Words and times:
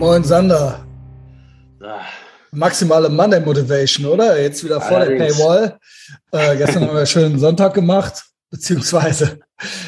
Moin 0.00 0.24
Sander. 0.24 0.86
Maximale 2.52 3.10
Monday 3.10 3.38
Motivation, 3.38 4.06
oder? 4.06 4.40
Jetzt 4.40 4.64
wieder 4.64 4.80
vor 4.80 4.96
Allerdings. 4.96 5.36
der 5.36 5.44
Paywall. 5.44 5.78
Äh, 6.32 6.56
gestern 6.56 6.88
haben 6.88 6.96
wir 6.96 7.04
schönen 7.04 7.38
Sonntag 7.38 7.74
gemacht, 7.74 8.24
beziehungsweise 8.50 9.40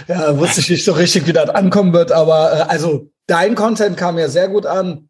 ja, 0.08 0.36
wusste 0.36 0.60
ich 0.60 0.68
nicht 0.68 0.84
so 0.84 0.92
richtig, 0.92 1.26
wie 1.26 1.32
das 1.32 1.48
ankommen 1.48 1.94
wird, 1.94 2.12
aber 2.12 2.52
äh, 2.52 2.62
also 2.68 3.08
dein 3.26 3.54
Content 3.54 3.96
kam 3.96 4.18
ja 4.18 4.28
sehr 4.28 4.50
gut 4.50 4.66
an, 4.66 5.08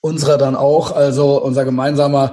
unserer 0.00 0.38
dann 0.38 0.56
auch, 0.56 0.90
also 0.90 1.40
unser 1.40 1.64
gemeinsamer. 1.64 2.32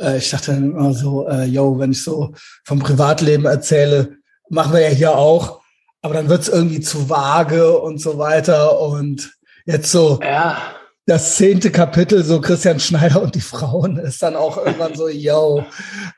Äh, 0.00 0.16
ich 0.16 0.30
dachte 0.30 0.52
immer 0.52 0.94
so, 0.94 1.28
äh, 1.28 1.44
yo, 1.44 1.78
wenn 1.78 1.92
ich 1.92 2.02
so 2.02 2.32
vom 2.64 2.78
Privatleben 2.78 3.44
erzähle, 3.44 4.16
machen 4.48 4.72
wir 4.72 4.80
ja 4.80 4.88
hier 4.88 5.14
auch, 5.14 5.60
aber 6.00 6.14
dann 6.14 6.30
wird's 6.30 6.48
irgendwie 6.48 6.80
zu 6.80 7.10
vage 7.10 7.78
und 7.78 8.00
so 8.00 8.16
weiter 8.16 8.80
und 8.80 9.34
jetzt 9.66 9.90
so. 9.90 10.20
Ja 10.22 10.56
das 11.08 11.36
zehnte 11.36 11.70
Kapitel, 11.70 12.22
so 12.22 12.38
Christian 12.38 12.78
Schneider 12.78 13.22
und 13.22 13.34
die 13.34 13.40
Frauen, 13.40 13.96
ist 13.96 14.22
dann 14.22 14.36
auch 14.36 14.58
irgendwann 14.58 14.94
so, 14.94 15.08
yo. 15.08 15.64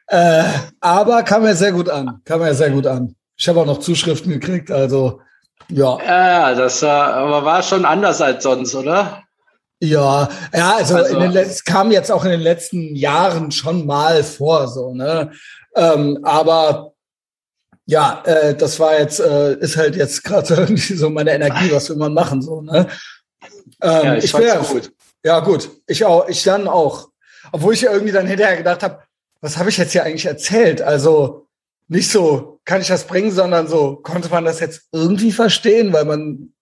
Äh, 0.09 0.43
aber 0.81 1.23
kam 1.23 1.45
mir 1.45 1.55
sehr 1.55 1.71
gut 1.71 1.89
an, 1.89 2.21
kam 2.25 2.41
mir 2.41 2.53
sehr 2.55 2.71
gut 2.71 2.89
an. 2.89 3.15
Ich 3.37 3.49
habe 3.49 3.61
auch 3.61 3.67
noch 3.67 3.79
Zuschriften 3.79 4.33
gekriegt, 4.33 4.71
also 4.73 5.21
ja. 5.69 5.97
Ja, 6.05 6.55
das 6.57 6.83
war, 6.83 7.15
aber 7.15 7.45
war 7.45 7.63
schon 7.63 7.85
anders 7.85 8.21
als 8.21 8.43
sonst, 8.43 8.75
oder? 8.75 9.23
Ja, 9.79 10.29
ja, 10.53 10.77
also, 10.79 10.97
also 10.97 11.17
in 11.17 11.21
den, 11.21 11.37
es 11.37 11.63
kam 11.63 11.93
jetzt 11.93 12.11
auch 12.11 12.25
in 12.25 12.33
den 12.33 12.41
letzten 12.41 12.97
Jahren 12.97 13.53
schon 13.53 13.87
mal 13.87 14.25
vor, 14.25 14.67
so, 14.67 14.93
ne? 14.93 15.31
Ähm, 15.77 16.19
aber 16.25 16.95
ja, 17.87 18.23
äh, 18.27 18.57
das 18.57 18.81
war 18.81 18.99
jetzt, 18.99 19.21
äh, 19.21 19.55
ist 19.55 19.77
halt 19.77 19.95
jetzt 19.95 20.25
gerade 20.25 20.53
irgendwie 20.55 20.95
so 20.95 21.11
meine 21.11 21.33
Energie, 21.33 21.71
was 21.71 21.89
will 21.91 21.97
man 21.97 22.13
machen, 22.13 22.43
so, 22.43 22.61
ne? 22.61 22.89
Ähm, 23.83 24.05
ja, 24.05 24.15
ich, 24.17 24.25
ich 24.25 24.35
wär, 24.35 24.57
gut. 24.59 24.93
Ja, 25.25 25.41
gut. 25.41 25.71
Ich 25.87 26.05
auch, 26.05 26.29
ich 26.29 26.43
dann 26.43 26.69
auch. 26.69 27.09
Obwohl 27.53 27.75
ich 27.75 27.83
ja 27.83 27.93
irgendwie 27.93 28.13
dann 28.13 28.27
hinterher 28.27 28.57
gedacht 28.57 28.83
habe, 28.83 29.03
was 29.41 29.57
habe 29.57 29.71
ich 29.71 29.79
jetzt 29.79 29.93
hier 29.93 30.05
eigentlich 30.05 30.27
erzählt? 30.27 30.83
Also 30.83 31.49
nicht 31.89 32.11
so, 32.11 32.61
kann 32.65 32.81
ich 32.81 32.89
das 32.89 33.07
bringen, 33.07 33.33
sondern 33.33 33.67
so, 33.67 33.97
konnte 33.97 34.29
man 34.29 34.45
das 34.45 34.61
jetzt 34.61 34.89
irgendwie 34.93 35.33
verstehen, 35.33 35.93
weil 35.93 36.05
man. 36.05 36.53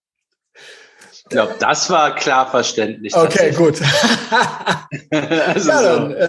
Ich 1.12 1.24
glaube, 1.24 1.56
das 1.58 1.90
war 1.90 2.14
klar 2.14 2.50
verständlich. 2.50 3.14
Okay, 3.14 3.52
gut. 3.52 3.80
also 5.10 5.68
ja, 5.70 5.82
dann, 5.82 6.12
äh, 6.12 6.28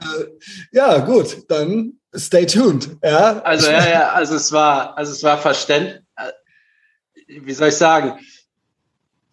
ja, 0.73 0.97
gut, 0.97 1.49
dann 1.49 1.93
stay 2.13 2.45
tuned. 2.45 2.97
Ja. 3.01 3.41
Also 3.43 3.71
ja, 3.71 3.89
ja, 3.89 4.09
also 4.09 4.35
es 4.35 4.51
war, 4.51 4.97
also 4.97 5.13
es 5.13 5.23
war 5.23 5.37
verständlich. 5.37 6.01
Äh, 6.17 7.41
wie 7.41 7.53
soll 7.53 7.69
ich 7.69 7.77
sagen? 7.77 8.19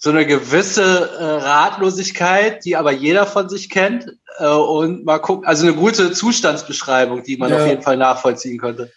So 0.07 0.13
eine 0.13 0.25
gewisse 0.25 1.11
äh, 1.19 1.25
Ratlosigkeit, 1.25 2.65
die 2.65 2.77
aber 2.77 2.93
jeder 2.93 3.27
von 3.27 3.49
sich 3.49 3.69
kennt. 3.69 4.17
Äh, 4.39 4.47
und 4.47 5.05
mal 5.05 5.19
gucken, 5.19 5.45
also 5.45 5.67
eine 5.67 5.75
gute 5.75 6.13
Zustandsbeschreibung, 6.13 7.25
die 7.25 7.37
man 7.37 7.51
ja. 7.51 7.59
auf 7.59 7.67
jeden 7.67 7.83
Fall 7.83 7.97
nachvollziehen 7.97 8.57
könnte. 8.57 8.93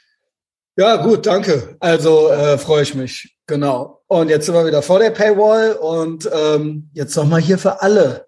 Ja, 0.77 0.97
gut, 0.97 1.25
danke. 1.25 1.77
Also 1.79 2.29
äh, 2.29 2.59
freue 2.59 2.83
ich 2.83 2.93
mich. 2.93 3.35
Genau. 3.47 4.03
Und 4.05 4.29
jetzt 4.29 4.45
sind 4.45 4.53
wir 4.53 4.67
wieder 4.67 4.83
vor 4.83 4.99
der 4.99 5.09
Paywall 5.09 5.71
und 5.73 6.29
ähm, 6.31 6.91
jetzt 6.93 7.15
nochmal 7.15 7.41
hier 7.41 7.57
für 7.57 7.81
alle. 7.81 8.27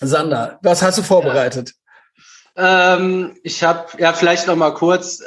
Sander, 0.00 0.58
was 0.62 0.82
hast 0.82 0.96
du 0.96 1.02
vorbereitet? 1.02 1.74
Ja. 2.56 2.96
Ähm, 2.96 3.36
ich 3.42 3.62
habe 3.62 3.88
ja 3.98 4.14
vielleicht 4.14 4.46
noch 4.46 4.56
mal 4.56 4.72
kurz. 4.72 5.22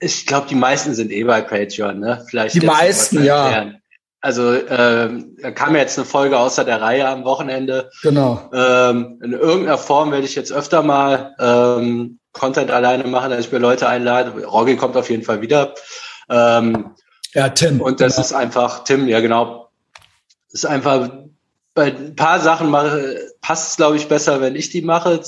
Ich 0.00 0.26
glaube, 0.26 0.48
die 0.48 0.56
meisten 0.56 0.94
sind 0.94 1.12
eh 1.12 1.22
bei 1.22 1.40
Patreon, 1.40 2.00
ne? 2.00 2.24
Vielleicht 2.28 2.56
die 2.56 2.66
meisten, 2.66 3.22
ja. 3.22 3.74
Also 4.20 4.52
ähm, 4.52 5.36
da 5.40 5.50
kam 5.50 5.74
jetzt 5.74 5.98
eine 5.98 6.04
Folge 6.04 6.38
außer 6.38 6.64
der 6.64 6.80
Reihe 6.80 7.08
am 7.08 7.24
Wochenende. 7.24 7.90
Genau. 8.02 8.50
Ähm, 8.52 9.18
in 9.22 9.32
irgendeiner 9.32 9.78
Form 9.78 10.12
werde 10.12 10.26
ich 10.26 10.34
jetzt 10.34 10.52
öfter 10.52 10.82
mal 10.82 11.34
ähm, 11.40 12.18
Content 12.32 12.70
alleine 12.70 13.04
machen, 13.04 13.30
dass 13.30 13.46
ich 13.46 13.52
mir 13.52 13.58
Leute 13.58 13.88
einlade. 13.88 14.44
Roggi 14.44 14.76
kommt 14.76 14.96
auf 14.96 15.08
jeden 15.08 15.22
Fall 15.22 15.40
wieder. 15.40 15.74
Ähm, 16.28 16.90
ja, 17.32 17.48
Tim. 17.48 17.80
Und 17.80 18.00
das 18.00 18.16
genau. 18.16 18.26
ist 18.26 18.32
einfach, 18.34 18.84
Tim, 18.84 19.08
ja 19.08 19.20
genau. 19.20 19.70
Das 20.52 20.64
ist 20.64 20.66
einfach, 20.66 21.08
bei 21.74 21.86
ein 21.86 22.16
paar 22.16 22.40
Sachen 22.40 22.68
mache, 22.68 23.16
passt 23.40 23.70
es, 23.70 23.76
glaube 23.76 23.96
ich, 23.96 24.08
besser, 24.08 24.40
wenn 24.40 24.56
ich 24.56 24.70
die 24.70 24.82
mache 24.82 25.22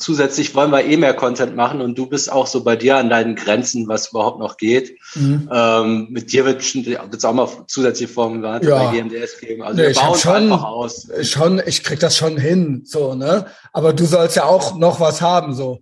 zusätzlich 0.00 0.54
wollen 0.54 0.70
wir 0.70 0.84
eh 0.84 0.96
mehr 0.96 1.14
Content 1.14 1.54
machen 1.54 1.80
und 1.80 1.96
du 1.96 2.06
bist 2.06 2.32
auch 2.32 2.46
so 2.46 2.64
bei 2.64 2.74
dir 2.74 2.96
an 2.96 3.10
deinen 3.10 3.36
Grenzen, 3.36 3.86
was 3.86 4.08
überhaupt 4.08 4.40
noch 4.40 4.56
geht. 4.56 4.98
Mhm. 5.14 5.48
Ähm, 5.52 6.08
mit 6.10 6.32
dir 6.32 6.44
wird 6.44 6.62
es 6.62 7.24
auch 7.24 7.34
mal 7.34 7.48
zusätzliche 7.68 8.12
Formulare 8.12 8.64
ja. 8.66 8.84
bei 8.84 8.96
GMDS 8.96 9.38
geben. 9.38 9.62
Also 9.62 9.76
nee, 9.76 9.88
wir 9.88 9.94
bauen 9.94 10.18
schon, 10.18 10.32
einfach 10.34 10.64
aus. 10.64 11.08
Schon, 11.22 11.62
ich 11.64 11.84
krieg 11.84 12.00
das 12.00 12.16
schon 12.16 12.36
hin, 12.36 12.82
so, 12.84 13.14
ne? 13.14 13.46
Aber 13.72 13.92
du 13.92 14.06
sollst 14.06 14.36
ja 14.36 14.44
auch 14.44 14.76
noch 14.76 14.98
was 14.98 15.20
haben, 15.20 15.54
so. 15.54 15.80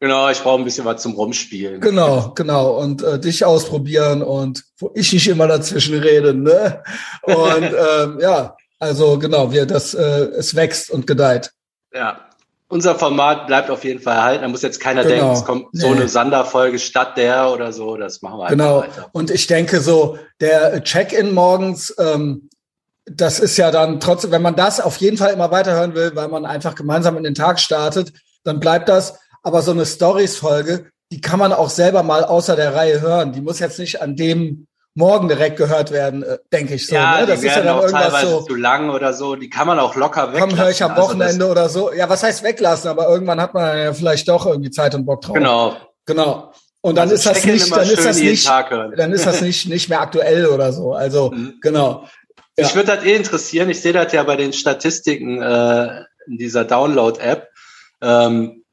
Genau, 0.00 0.28
ich 0.28 0.40
brauche 0.42 0.60
ein 0.60 0.64
bisschen 0.64 0.84
was 0.84 1.00
zum 1.00 1.14
Rumspielen. 1.14 1.80
Genau, 1.80 2.32
genau. 2.34 2.78
Und 2.78 3.02
äh, 3.02 3.18
dich 3.18 3.44
ausprobieren 3.44 4.22
und 4.22 4.64
wo 4.78 4.90
ich 4.94 5.12
nicht 5.12 5.28
immer 5.28 5.46
dazwischen 5.46 5.98
rede, 5.98 6.34
ne? 6.34 6.82
Und 7.22 7.36
ähm, 8.02 8.18
ja, 8.20 8.56
also 8.78 9.18
genau, 9.18 9.52
wir, 9.52 9.64
das, 9.64 9.94
äh, 9.94 10.26
es 10.36 10.54
wächst 10.56 10.90
und 10.90 11.06
gedeiht. 11.06 11.52
Ja, 11.94 12.26
unser 12.68 12.94
Format 12.94 13.46
bleibt 13.46 13.70
auf 13.70 13.84
jeden 13.84 14.00
Fall 14.00 14.16
erhalten. 14.16 14.42
Da 14.42 14.48
muss 14.48 14.62
jetzt 14.62 14.80
keiner 14.80 15.02
genau. 15.02 15.14
denken, 15.14 15.32
es 15.32 15.44
kommt 15.44 15.66
so 15.72 15.90
nee. 15.90 16.00
eine 16.00 16.08
Sanderfolge 16.08 16.78
statt 16.78 17.16
der 17.16 17.50
oder 17.50 17.72
so. 17.72 17.96
Das 17.96 18.22
machen 18.22 18.38
wir 18.38 18.48
genau. 18.48 18.80
einfach 18.80 18.96
weiter. 18.96 19.10
Und 19.12 19.30
ich 19.30 19.46
denke 19.46 19.80
so, 19.80 20.18
der 20.40 20.82
Check-in 20.82 21.32
morgens, 21.32 21.94
ähm, 21.98 22.48
das 23.06 23.38
ist 23.38 23.56
ja 23.58 23.70
dann 23.70 24.00
trotzdem, 24.00 24.30
wenn 24.30 24.42
man 24.42 24.56
das 24.56 24.80
auf 24.80 24.96
jeden 24.96 25.18
Fall 25.18 25.32
immer 25.32 25.50
weiterhören 25.50 25.94
will, 25.94 26.12
weil 26.14 26.28
man 26.28 26.46
einfach 26.46 26.74
gemeinsam 26.74 27.16
in 27.16 27.22
den 27.22 27.34
Tag 27.34 27.60
startet, 27.60 28.12
dann 28.44 28.60
bleibt 28.60 28.88
das. 28.88 29.18
Aber 29.42 29.60
so 29.60 29.72
eine 29.72 29.84
Stories-Folge, 29.84 30.86
die 31.12 31.20
kann 31.20 31.38
man 31.38 31.52
auch 31.52 31.68
selber 31.68 32.02
mal 32.02 32.24
außer 32.24 32.56
der 32.56 32.74
Reihe 32.74 33.02
hören. 33.02 33.32
Die 33.32 33.42
muss 33.42 33.58
jetzt 33.58 33.78
nicht 33.78 34.00
an 34.00 34.16
dem 34.16 34.66
morgen 34.94 35.28
direkt 35.28 35.56
gehört 35.56 35.90
werden, 35.90 36.22
äh, 36.22 36.38
denke 36.52 36.74
ich 36.74 36.86
so. 36.86 36.94
Ja, 36.94 37.20
ne? 37.20 37.26
das 37.26 37.42
ist 37.42 37.56
ja 37.56 37.62
dann 37.62 37.78
irgendwas 37.78 38.22
so 38.22 38.40
zu 38.42 38.54
lang 38.54 38.90
oder 38.90 39.12
so. 39.12 39.36
Die 39.36 39.50
kann 39.50 39.66
man 39.66 39.78
auch 39.78 39.96
locker 39.96 40.32
weglassen. 40.32 40.50
Komm, 40.50 40.58
höre 40.58 40.70
ich 40.70 40.82
am 40.82 40.92
also 40.92 41.02
Wochenende 41.02 41.44
also 41.44 41.50
oder 41.50 41.68
so. 41.68 41.92
Ja, 41.92 42.08
was 42.08 42.22
heißt 42.22 42.42
weglassen? 42.42 42.88
Aber 42.88 43.08
irgendwann 43.08 43.40
hat 43.40 43.54
man 43.54 43.76
ja 43.76 43.92
vielleicht 43.92 44.28
doch 44.28 44.46
irgendwie 44.46 44.70
Zeit 44.70 44.94
und 44.94 45.04
Bock 45.04 45.22
drauf. 45.22 45.34
Genau. 45.34 45.76
Genau. 46.06 46.52
Und 46.80 46.96
dann 46.96 47.08
also 47.08 47.14
ist 47.14 47.26
das 47.26 47.44
nicht, 47.44 47.74
dann 47.74 47.88
ist 47.88 48.04
das 48.04 48.18
nicht, 48.18 48.46
dann 48.46 49.12
ist 49.12 49.26
das 49.26 49.40
nicht, 49.40 49.68
nicht 49.68 49.88
mehr 49.88 50.02
aktuell 50.02 50.46
oder 50.46 50.70
so. 50.70 50.92
Also, 50.92 51.30
mhm. 51.30 51.54
genau. 51.62 52.06
Ja. 52.58 52.66
Ich 52.66 52.74
würde 52.74 52.94
das 52.94 53.04
eh 53.04 53.14
interessieren. 53.16 53.70
Ich 53.70 53.80
sehe 53.80 53.94
das 53.94 54.12
ja 54.12 54.22
bei 54.22 54.36
den 54.36 54.52
Statistiken 54.52 55.40
äh, 55.40 56.04
in 56.26 56.36
dieser 56.36 56.64
Download-App. 56.64 57.48
Ähm, 58.02 58.63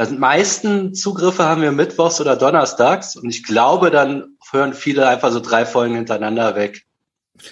also 0.00 0.14
meisten 0.14 0.94
Zugriffe 0.94 1.44
haben 1.44 1.60
wir 1.60 1.72
mittwochs 1.72 2.22
oder 2.22 2.34
donnerstags 2.34 3.16
und 3.16 3.28
ich 3.28 3.44
glaube, 3.44 3.90
dann 3.90 4.38
hören 4.50 4.72
viele 4.72 5.06
einfach 5.06 5.30
so 5.30 5.40
drei 5.40 5.66
Folgen 5.66 5.94
hintereinander 5.94 6.56
weg. 6.56 6.86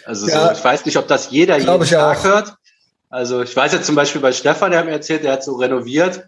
Also 0.06 0.26
ja, 0.26 0.46
so, 0.46 0.52
ich 0.58 0.64
weiß 0.64 0.86
nicht, 0.86 0.96
ob 0.96 1.06
das 1.08 1.30
jeder 1.30 1.58
jeden 1.58 1.84
Tag 1.84 2.24
hört. 2.24 2.54
Also 3.10 3.42
ich 3.42 3.54
weiß 3.54 3.74
jetzt 3.74 3.84
zum 3.84 3.96
Beispiel 3.96 4.22
bei 4.22 4.32
Stefan, 4.32 4.70
der 4.70 4.80
hat 4.80 4.86
mir 4.86 4.92
erzählt, 4.92 5.24
der 5.24 5.32
hat 5.32 5.44
so 5.44 5.56
renoviert. 5.56 6.26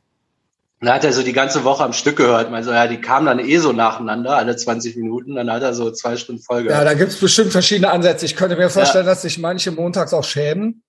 Da 0.83 0.93
hat 0.93 1.05
er 1.05 1.15
so 1.15 1.23
die 1.23 1.33
ganze 1.33 1.65
Woche 1.65 1.85
am 1.85 1.95
Stück 1.95 2.17
gehört. 2.17 2.53
Also 2.53 2.71
ja, 2.71 2.87
die 2.87 3.01
kamen 3.01 3.25
dann 3.25 3.39
eh 3.39 3.57
so 3.57 3.73
nacheinander, 3.73 4.37
alle 4.37 4.55
20 4.55 4.97
Minuten. 4.97 5.37
Dann 5.37 5.51
hat 5.51 5.63
er 5.63 5.73
so 5.73 5.91
zwei 5.91 6.17
Stunden 6.17 6.43
Folge. 6.43 6.69
Ja, 6.69 6.85
da 6.85 6.93
gibt's 6.93 7.17
bestimmt 7.17 7.53
verschiedene 7.53 7.91
Ansätze. 7.91 8.27
Ich 8.27 8.37
könnte 8.37 8.57
mir 8.57 8.69
vorstellen, 8.69 9.07
ja. 9.07 9.11
dass 9.11 9.23
sich 9.23 9.39
manche 9.39 9.71
montags 9.71 10.13
auch 10.13 10.25
schämen. 10.25 10.83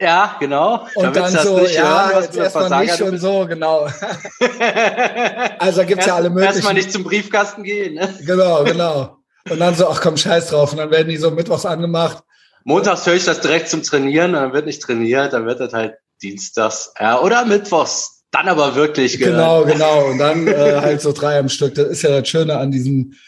Ja, 0.00 0.36
genau. 0.40 0.86
Und 0.94 1.14
dann 1.14 1.30
so, 1.30 1.58
ja, 1.66 2.08
hören, 2.08 2.22
jetzt 2.22 2.36
erstmal 2.36 2.84
nicht 2.86 3.02
und 3.02 3.18
so, 3.18 3.46
genau. 3.46 3.86
also 5.58 5.80
gibt's 5.82 6.06
Erst, 6.06 6.08
ja 6.08 6.14
alle 6.16 6.30
möglichen. 6.30 6.54
Erstmal 6.54 6.74
nicht 6.74 6.90
zum 6.90 7.04
Briefkasten 7.04 7.62
gehen, 7.62 7.94
ne? 7.94 8.14
Genau, 8.24 8.64
genau. 8.64 9.18
Und 9.50 9.58
dann 9.58 9.74
so, 9.74 9.88
ach 9.88 10.00
komm, 10.00 10.16
scheiß 10.16 10.48
drauf. 10.48 10.72
Und 10.72 10.78
dann 10.78 10.90
werden 10.90 11.08
die 11.08 11.18
so 11.18 11.30
mittwochs 11.30 11.66
angemacht. 11.66 12.24
Montags 12.64 13.06
höre 13.06 13.14
ich 13.14 13.24
das 13.24 13.40
direkt 13.40 13.68
zum 13.68 13.82
Trainieren, 13.82 14.32
dann 14.32 14.54
wird 14.54 14.64
nicht 14.64 14.82
trainiert, 14.82 15.34
dann 15.34 15.44
wird 15.44 15.60
das 15.60 15.74
halt 15.74 15.94
dienstags, 16.22 16.92
ja, 16.98 17.20
oder 17.20 17.44
mittwochs. 17.44 18.22
Dann 18.30 18.48
aber 18.48 18.74
wirklich, 18.76 19.18
Genau, 19.18 19.64
genau. 19.66 20.06
Und 20.06 20.18
dann 20.18 20.46
äh, 20.46 20.80
halt 20.80 21.02
so 21.02 21.12
drei 21.12 21.38
am 21.38 21.50
Stück. 21.50 21.74
Das 21.74 21.88
ist 21.88 22.02
ja 22.02 22.20
das 22.20 22.28
Schöne 22.28 22.56
an 22.56 22.70
diesen 22.70 23.18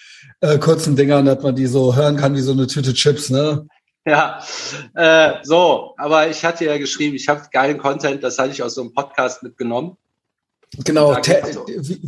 äh, 0.41 0.59
kurzen 0.59 0.97
Dingern, 0.97 1.27
dass 1.27 1.43
man 1.43 1.55
die 1.55 1.67
so 1.67 1.95
hören 1.95 2.17
kann 2.17 2.35
wie 2.35 2.41
so 2.41 2.53
eine 2.53 2.67
Tüte 2.67 2.95
Chips, 2.95 3.29
ne? 3.29 3.67
Ja, 4.05 4.43
äh, 4.95 5.35
so, 5.45 5.95
aber 5.97 6.29
ich 6.29 6.45
hatte 6.45 6.65
ja 6.65 6.77
geschrieben, 6.77 7.15
ich 7.15 7.29
habe 7.29 7.43
geilen 7.53 7.79
Content, 7.79 8.23
das 8.23 8.39
hatte 8.39 8.51
ich 8.51 8.63
aus 8.63 8.75
so 8.75 8.83
einem 8.83 8.93
Podcast 8.93 9.43
mitgenommen. 9.43 9.97
Genau, 10.85 11.15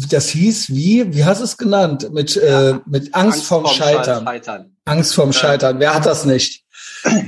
das 0.08 0.28
hieß 0.28 0.70
wie, 0.70 1.14
wie 1.14 1.24
hast 1.24 1.40
du 1.40 1.44
es 1.44 1.56
genannt? 1.56 2.10
Mit, 2.12 2.34
ja, 2.34 2.70
äh, 2.70 2.80
mit 2.86 3.14
Angst, 3.14 3.16
Angst 3.16 3.46
vorm, 3.46 3.66
Scheitern. 3.66 4.24
Scheitern. 4.24 4.76
Angst 4.86 5.14
vorm 5.14 5.32
Scheitern. 5.32 5.78
Wer 5.78 5.94
hat 5.94 6.06
das 6.06 6.24
nicht? 6.24 6.64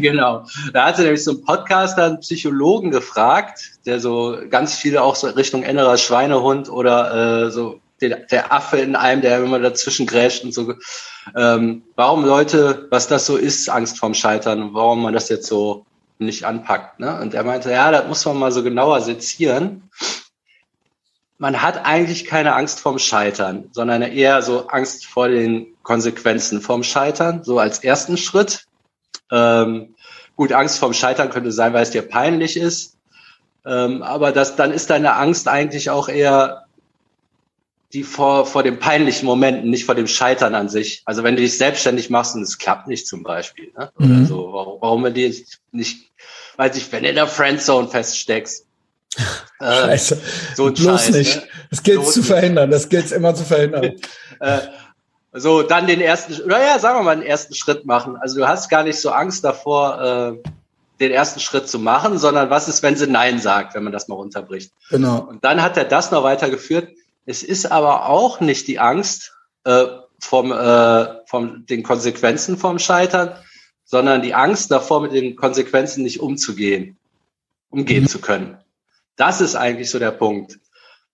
Genau. 0.00 0.46
Da 0.72 0.86
hatte 0.86 1.02
nämlich 1.02 1.22
so 1.22 1.32
ein 1.32 1.42
Podcaster 1.44 2.04
einen 2.04 2.20
Psychologen 2.20 2.90
gefragt, 2.90 3.72
der 3.84 4.00
so 4.00 4.38
ganz 4.48 4.74
viele 4.74 5.02
auch 5.02 5.16
so 5.16 5.26
Richtung 5.28 5.62
innerer 5.62 5.98
Schweinehund 5.98 6.70
oder 6.70 7.46
äh, 7.46 7.50
so 7.50 7.80
der, 8.00 8.18
der 8.20 8.52
Affe 8.52 8.78
in 8.78 8.96
einem, 8.96 9.22
der 9.22 9.42
immer 9.42 9.58
dazwischen 9.58 10.06
grätscht 10.06 10.44
und 10.44 10.52
so. 10.52 10.74
Ähm, 11.34 11.82
warum 11.94 12.24
Leute, 12.24 12.86
was 12.90 13.08
das 13.08 13.26
so 13.26 13.36
ist, 13.36 13.68
Angst 13.68 13.98
vorm 13.98 14.14
Scheitern 14.14 14.74
warum 14.74 15.02
man 15.02 15.14
das 15.14 15.28
jetzt 15.28 15.46
so 15.46 15.86
nicht 16.18 16.44
anpackt. 16.44 17.00
Ne? 17.00 17.20
Und 17.20 17.34
er 17.34 17.44
meinte, 17.44 17.70
ja, 17.70 17.90
das 17.90 18.06
muss 18.06 18.24
man 18.24 18.38
mal 18.38 18.52
so 18.52 18.62
genauer 18.62 19.00
sezieren. 19.00 19.90
Man 21.38 21.60
hat 21.60 21.84
eigentlich 21.84 22.24
keine 22.24 22.54
Angst 22.54 22.80
vorm 22.80 22.98
Scheitern, 22.98 23.68
sondern 23.72 24.00
eher 24.00 24.40
so 24.40 24.68
Angst 24.68 25.06
vor 25.06 25.28
den 25.28 25.66
Konsequenzen 25.82 26.62
vom 26.62 26.82
Scheitern, 26.82 27.44
so 27.44 27.58
als 27.58 27.84
ersten 27.84 28.16
Schritt. 28.16 28.64
Ähm, 29.30 29.94
gut, 30.34 30.52
Angst 30.52 30.78
vorm 30.78 30.94
Scheitern 30.94 31.28
könnte 31.28 31.52
sein, 31.52 31.74
weil 31.74 31.82
es 31.82 31.90
dir 31.90 32.02
peinlich 32.02 32.56
ist. 32.56 32.96
Ähm, 33.66 34.02
aber 34.02 34.32
das, 34.32 34.56
dann 34.56 34.72
ist 34.72 34.88
deine 34.88 35.16
Angst 35.16 35.48
eigentlich 35.48 35.90
auch 35.90 36.08
eher 36.08 36.65
die 37.96 38.02
vor, 38.02 38.44
vor 38.44 38.62
dem 38.62 38.78
peinlichen 38.78 39.24
Momenten, 39.24 39.70
nicht 39.70 39.86
vor 39.86 39.94
dem 39.94 40.06
Scheitern 40.06 40.54
an 40.54 40.68
sich. 40.68 41.00
Also 41.06 41.22
wenn 41.22 41.34
du 41.34 41.40
dich 41.40 41.56
selbstständig 41.56 42.10
machst 42.10 42.34
und 42.34 42.42
es 42.42 42.58
klappt 42.58 42.88
nicht 42.88 43.06
zum 43.06 43.22
Beispiel, 43.22 43.72
ne? 43.74 43.90
oder 43.96 44.06
mhm. 44.06 44.26
so, 44.26 44.52
warum, 44.52 44.82
warum 44.82 45.02
du 45.04 45.12
dir 45.12 45.34
nicht, 45.72 46.10
weiß 46.58 46.76
ich, 46.76 46.92
wenn 46.92 47.04
du 47.04 47.08
in 47.08 47.14
der 47.14 47.26
Friendzone 47.26 47.88
feststeckst. 47.88 48.66
Äh, 49.16 49.22
Scheiße. 49.64 50.20
So 50.54 50.70
Bloß 50.70 51.06
Scheiß, 51.06 51.10
nicht. 51.10 51.36
Ne? 51.36 51.42
Das 51.70 51.82
gilt 51.82 52.06
zu 52.06 52.22
verhindern. 52.22 52.70
Das 52.70 52.90
gilt 52.90 53.10
immer 53.12 53.34
zu 53.34 53.44
verhindern. 53.44 53.84
äh, 54.40 54.58
so, 55.32 55.62
dann 55.62 55.86
den 55.86 56.02
ersten, 56.02 56.46
naja, 56.46 56.78
sagen 56.78 56.98
wir 56.98 57.02
mal, 57.02 57.16
den 57.16 57.26
ersten 57.26 57.54
Schritt 57.54 57.86
machen. 57.86 58.16
Also 58.16 58.40
du 58.40 58.46
hast 58.46 58.68
gar 58.68 58.82
nicht 58.82 59.00
so 59.00 59.08
Angst 59.08 59.42
davor, 59.42 60.36
äh, 60.44 60.50
den 61.00 61.12
ersten 61.12 61.40
Schritt 61.40 61.66
zu 61.66 61.78
machen, 61.78 62.18
sondern 62.18 62.50
was 62.50 62.68
ist, 62.68 62.82
wenn 62.82 62.96
sie 62.96 63.06
Nein 63.06 63.38
sagt, 63.38 63.74
wenn 63.74 63.84
man 63.84 63.92
das 63.94 64.06
mal 64.06 64.16
runterbricht. 64.16 64.72
Genau. 64.90 65.20
Und 65.20 65.42
dann 65.44 65.62
hat 65.62 65.78
er 65.78 65.84
das 65.84 66.10
noch 66.10 66.24
weitergeführt. 66.24 66.90
Es 67.26 67.42
ist 67.42 67.70
aber 67.70 68.08
auch 68.08 68.40
nicht 68.40 68.68
die 68.68 68.78
Angst 68.78 69.34
äh, 69.64 69.84
vom, 70.20 70.52
äh, 70.52 71.26
vom 71.26 71.66
den 71.66 71.82
Konsequenzen 71.82 72.56
vom 72.56 72.78
Scheitern, 72.78 73.36
sondern 73.84 74.22
die 74.22 74.34
Angst 74.34 74.70
davor, 74.70 75.02
mit 75.02 75.12
den 75.12 75.36
Konsequenzen 75.36 76.02
nicht 76.02 76.20
umzugehen, 76.20 76.98
umgehen 77.68 78.04
mhm. 78.04 78.08
zu 78.08 78.20
können. 78.20 78.58
Das 79.16 79.40
ist 79.40 79.56
eigentlich 79.56 79.90
so 79.90 79.98
der 79.98 80.12
Punkt. 80.12 80.58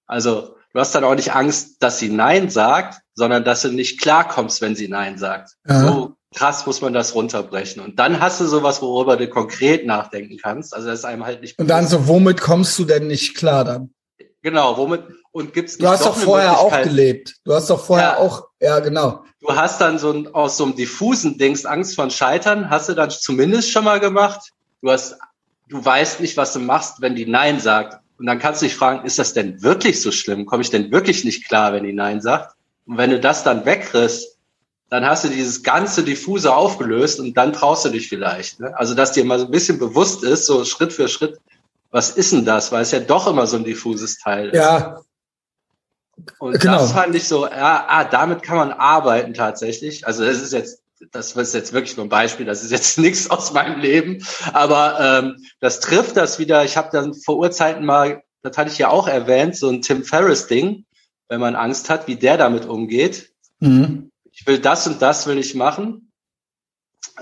Also 0.07 0.57
du 0.73 0.81
hast 0.81 0.95
dann 0.95 1.05
auch 1.05 1.15
nicht 1.15 1.35
Angst, 1.35 1.83
dass 1.83 1.99
sie 1.99 2.11
Nein 2.11 2.51
sagt, 2.51 3.01
sondern 3.15 3.45
dass 3.45 3.63
du 3.63 3.69
nicht 3.69 4.01
klarkommst, 4.01 4.61
wenn 4.61 4.77
sie 4.77 4.89
Nein 4.89 5.19
sagt. 5.19 5.57
Ja. 5.69 5.81
So 5.81 6.17
krass 6.35 6.67
muss 6.67 6.81
man 6.81 6.93
das 6.93 7.15
runterbrechen. 7.15 7.83
Und 7.83 7.99
dann 7.99 8.21
hast 8.21 8.41
du 8.41 8.47
sowas, 8.47 8.83
worüber 8.83 9.17
du 9.17 9.29
konkret 9.29 9.87
nachdenken 9.87 10.39
kannst. 10.43 10.75
Also 10.75 10.89
das 10.89 11.01
ist 11.01 11.05
einem 11.05 11.25
halt 11.25 11.41
nicht. 11.41 11.59
Und 11.59 11.69
dann 11.69 11.87
so, 11.87 12.09
womit 12.09 12.41
kommst 12.41 12.79
du 12.79 12.85
denn 12.85 13.07
nicht 13.07 13.35
klar 13.37 13.65
dann? 13.65 13.95
Genau, 14.43 14.77
womit 14.77 15.05
und 15.33 15.53
gibt's 15.53 15.73
nicht 15.73 15.83
Du 15.83 15.89
hast 15.89 16.07
doch 16.07 16.17
vorher 16.17 16.59
auch 16.61 16.83
gelebt. 16.83 17.37
Du 17.45 17.55
hast 17.55 17.69
doch 17.69 17.85
vorher 17.85 18.09
ja. 18.09 18.19
auch, 18.19 18.49
ja 18.61 18.79
genau. 18.81 19.25
Du 19.41 19.55
hast 19.55 19.81
dann 19.81 19.99
so 19.99 20.13
ein, 20.13 20.33
aus 20.35 20.57
so 20.57 20.65
einem 20.65 20.77
diffusen 20.77 21.39
Dings 21.39 21.65
Angst 21.67 21.97
von 21.97 22.11
Scheitern, 22.11 22.71
hast 22.71 22.89
du 22.89 22.95
dann 22.95 23.11
zumindest 23.11 23.71
schon 23.71 23.85
mal 23.85 23.99
gemacht. 23.99 24.53
Du 24.83 24.91
hast, 24.91 25.17
du 25.69 25.85
weißt 25.85 26.21
nicht, 26.21 26.37
was 26.37 26.53
du 26.53 26.61
machst, 26.61 27.01
wenn 27.01 27.17
die 27.17 27.27
Nein 27.27 27.59
sagt. 27.59 27.99
Und 28.19 28.27
dann 28.27 28.39
kannst 28.39 28.63
du 28.63 28.67
dich 28.67 28.77
fragen, 28.77 29.05
ist 29.05 29.19
das 29.19 29.33
denn 29.33 29.63
wirklich 29.63 30.01
so 30.01 30.13
schlimm? 30.13 30.47
Komme 30.47 30.63
ich 30.63 30.71
denn 30.71 30.93
wirklich 30.93 31.25
nicht 31.25 31.49
klar, 31.49 31.73
wenn 31.73 31.83
die 31.83 31.93
Nein 31.93 32.21
sagt? 32.21 32.55
Und 32.87 32.99
wenn 32.99 33.11
du 33.11 33.19
das 33.19 33.43
dann 33.43 33.65
wegkriegst, 33.65 34.39
dann 34.91 35.07
hast 35.07 35.25
du 35.25 35.29
dieses 35.29 35.63
ganze 35.63 36.05
Diffuse 36.05 36.55
aufgelöst 36.55 37.19
und 37.19 37.35
dann 37.35 37.55
traust 37.55 37.87
du 37.87 37.89
dich 37.89 38.09
vielleicht. 38.09 38.61
Ne? 38.61 38.77
Also, 38.77 38.95
dass 38.95 39.13
dir 39.13 39.25
mal 39.25 39.39
so 39.39 39.47
ein 39.47 39.51
bisschen 39.51 39.79
bewusst 39.79 40.23
ist, 40.23 40.45
so 40.45 40.65
Schritt 40.67 40.93
für 40.93 41.09
Schritt, 41.09 41.39
was 41.91 42.11
ist 42.11 42.33
denn 42.33 42.45
das? 42.45 42.73
Weil 42.73 42.83
es 42.83 42.91
ja 42.91 43.01
doch 43.01 43.27
immer 43.27 43.47
so 43.47 43.57
ein 43.57 43.65
diffuses 43.65 44.19
Teil 44.19 44.51
ist. 44.51 44.57
Ja. 44.57 45.01
Und 46.39 46.61
genau. 46.61 46.79
das 46.79 46.93
fand 46.93 47.15
ich 47.15 47.27
so, 47.27 47.47
ja, 47.47 47.85
ah, 47.89 48.05
damit 48.05 48.43
kann 48.43 48.57
man 48.57 48.73
arbeiten 48.73 49.35
tatsächlich. 49.35 50.07
Also 50.07 50.25
das 50.25 50.41
ist 50.41 50.53
jetzt, 50.53 50.83
das 51.11 51.33
ist 51.33 51.55
jetzt 51.55 51.73
wirklich 51.73 51.97
nur 51.97 52.07
ein 52.07 52.11
Beispiel, 52.11 52.47
das 52.47 52.63
ist 52.63 52.71
jetzt 52.71 52.99
nichts 52.99 53.31
aus 53.31 53.53
meinem 53.53 53.81
Leben, 53.81 54.25
aber 54.53 54.99
ähm, 55.01 55.45
das 55.61 55.81
trifft 55.81 56.17
das 56.17 56.39
wieder. 56.39 56.65
Ich 56.65 56.77
habe 56.77 56.91
dann 56.93 57.15
vor 57.15 57.39
Urzeiten 57.39 57.85
mal, 57.85 58.23
das 58.43 58.57
hatte 58.57 58.71
ich 58.71 58.79
ja 58.79 58.89
auch 58.89 59.09
erwähnt, 59.09 59.57
so 59.57 59.69
ein 59.69 59.83
Tim 59.83 60.05
Ferriss-Ding, 60.05 60.85
wenn 61.29 61.41
man 61.41 61.57
Angst 61.57 61.91
hat, 61.91 62.07
wie 62.07 62.17
der 62.17 62.37
damit 62.37 62.67
umgeht. 62.67 63.33
Mhm. 63.61 64.11
Ich 64.33 64.47
will 64.47 64.59
das 64.59 64.87
und 64.87 65.01
das 65.03 65.27
will 65.27 65.39
ich 65.39 65.55
machen. 65.55 66.13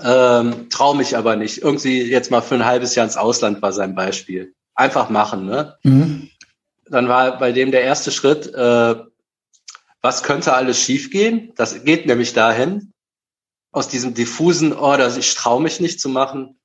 Ähm, 0.01 0.69
Traue 0.69 0.95
mich 0.95 1.17
aber 1.17 1.35
nicht. 1.35 1.59
Irgendwie 1.59 2.01
jetzt 2.03 2.31
mal 2.31 2.41
für 2.41 2.55
ein 2.55 2.65
halbes 2.65 2.95
Jahr 2.95 3.05
ins 3.05 3.17
Ausland 3.17 3.61
war 3.61 3.71
sein 3.71 3.95
Beispiel 3.95 4.53
einfach 4.73 5.09
machen. 5.09 5.45
Ne? 5.45 5.77
Mhm. 5.83 6.29
Dann 6.91 7.07
war 7.07 7.37
bei 7.37 7.53
dem 7.53 7.71
der 7.71 7.83
erste 7.83 8.11
Schritt, 8.11 8.53
äh, 8.53 8.95
was 10.01 10.23
könnte 10.23 10.53
alles 10.53 10.79
schiefgehen? 10.79 11.53
Das 11.55 11.83
geht 11.83 12.05
nämlich 12.05 12.33
dahin, 12.33 12.91
aus 13.71 13.87
diesem 13.87 14.13
diffusen, 14.13 14.73
oh, 14.73 14.97
das, 14.97 15.15
ich 15.15 15.33
traue 15.35 15.61
mich 15.61 15.79
nicht 15.79 16.01
zu 16.01 16.09
machen. 16.09 16.59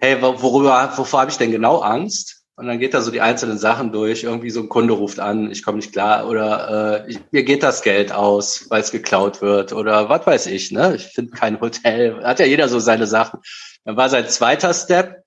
Hey, 0.00 0.22
worüber, 0.22 0.92
wovor 0.96 1.20
habe 1.20 1.30
ich 1.30 1.36
denn 1.36 1.50
genau 1.50 1.80
Angst? 1.80 2.44
Und 2.56 2.68
dann 2.68 2.78
geht 2.78 2.94
da 2.94 3.02
so 3.02 3.10
die 3.10 3.20
einzelnen 3.20 3.58
Sachen 3.58 3.92
durch. 3.92 4.22
Irgendwie 4.22 4.50
so 4.50 4.60
ein 4.60 4.68
Kunde 4.68 4.94
ruft 4.94 5.20
an, 5.20 5.50
ich 5.50 5.62
komme 5.62 5.78
nicht 5.78 5.92
klar 5.92 6.28
oder 6.28 7.04
äh, 7.04 7.10
ich, 7.10 7.18
mir 7.32 7.42
geht 7.42 7.62
das 7.62 7.82
Geld 7.82 8.12
aus, 8.12 8.66
weil 8.70 8.80
es 8.80 8.92
geklaut 8.92 9.42
wird 9.42 9.72
oder 9.72 10.08
was 10.08 10.26
weiß 10.26 10.46
ich. 10.46 10.70
Ne? 10.70 10.94
Ich 10.96 11.06
finde 11.08 11.32
kein 11.32 11.60
Hotel. 11.60 12.24
Hat 12.24 12.38
ja 12.38 12.46
jeder 12.46 12.68
so 12.68 12.78
seine 12.78 13.06
Sachen. 13.06 13.40
Dann 13.84 13.96
war 13.96 14.08
sein 14.08 14.28
zweiter 14.28 14.72
Step, 14.72 15.24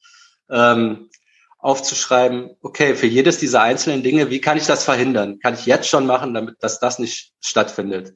ähm, 0.50 1.07
aufzuschreiben, 1.68 2.52
okay, 2.62 2.96
für 2.96 3.08
jedes 3.08 3.40
dieser 3.40 3.62
einzelnen 3.62 4.02
Dinge, 4.02 4.30
wie 4.30 4.40
kann 4.40 4.58
ich 4.58 4.66
das 4.66 4.86
verhindern? 4.86 5.40
Kann 5.44 5.54
ich 5.54 5.66
jetzt 5.66 5.90
schon 5.90 6.06
machen, 6.06 6.34
damit 6.34 6.56
dass 6.62 6.80
das 6.80 6.98
nicht 6.98 7.34
stattfindet? 7.42 8.14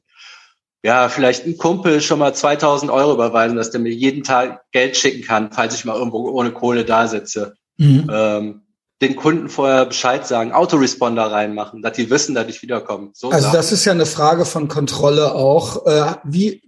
Ja, 0.82 1.10
vielleicht 1.10 1.44
ein 1.44 1.58
Kumpel 1.58 2.00
schon 2.00 2.18
mal 2.18 2.34
2000 2.34 2.90
Euro 2.90 3.12
überweisen, 3.12 3.58
dass 3.58 3.70
der 3.70 3.80
mir 3.80 3.92
jeden 3.92 4.24
Tag 4.24 4.62
Geld 4.72 4.96
schicken 4.96 5.22
kann, 5.22 5.52
falls 5.52 5.74
ich 5.74 5.84
mal 5.84 5.98
irgendwo 5.98 6.30
ohne 6.30 6.52
Kohle 6.52 6.86
da 6.86 7.06
sitze. 7.06 7.52
Mhm. 7.76 8.10
Ähm, 8.10 8.62
den 9.02 9.16
Kunden 9.16 9.50
vorher 9.50 9.84
Bescheid 9.84 10.26
sagen, 10.26 10.52
Autoresponder 10.52 11.30
reinmachen, 11.30 11.82
dass 11.82 11.92
die 11.92 12.08
wissen, 12.08 12.34
dass 12.34 12.48
ich 12.48 12.62
wiederkomme. 12.62 13.10
So 13.12 13.28
also 13.28 13.44
Sachen. 13.44 13.56
das 13.56 13.70
ist 13.70 13.84
ja 13.84 13.92
eine 13.92 14.06
Frage 14.06 14.46
von 14.46 14.68
Kontrolle 14.68 15.34
auch. 15.34 15.84
Äh, 15.84 16.14
wie, 16.24 16.62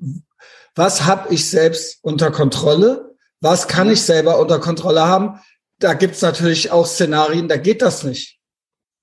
was 0.75 1.07
habe 1.07 1.33
ich 1.33 1.49
selbst 1.49 2.01
unter 2.03 2.31
Kontrolle? 2.31 3.15
Was 3.41 3.69
kann 3.69 3.87
mhm. 3.87 3.95
ich 3.95 4.03
selber 4.03 4.39
unter 4.39 4.59
Kontrolle 4.59 5.09
haben? 5.09 5.41
Da 5.79 5.95
gibt's 5.95 6.23
natürlich 6.23 6.71
auch 6.71 6.87
Szenarien, 6.87 7.49
da 7.49 7.57
geht 7.57 7.83
das 7.83 8.05
nicht. 8.05 8.39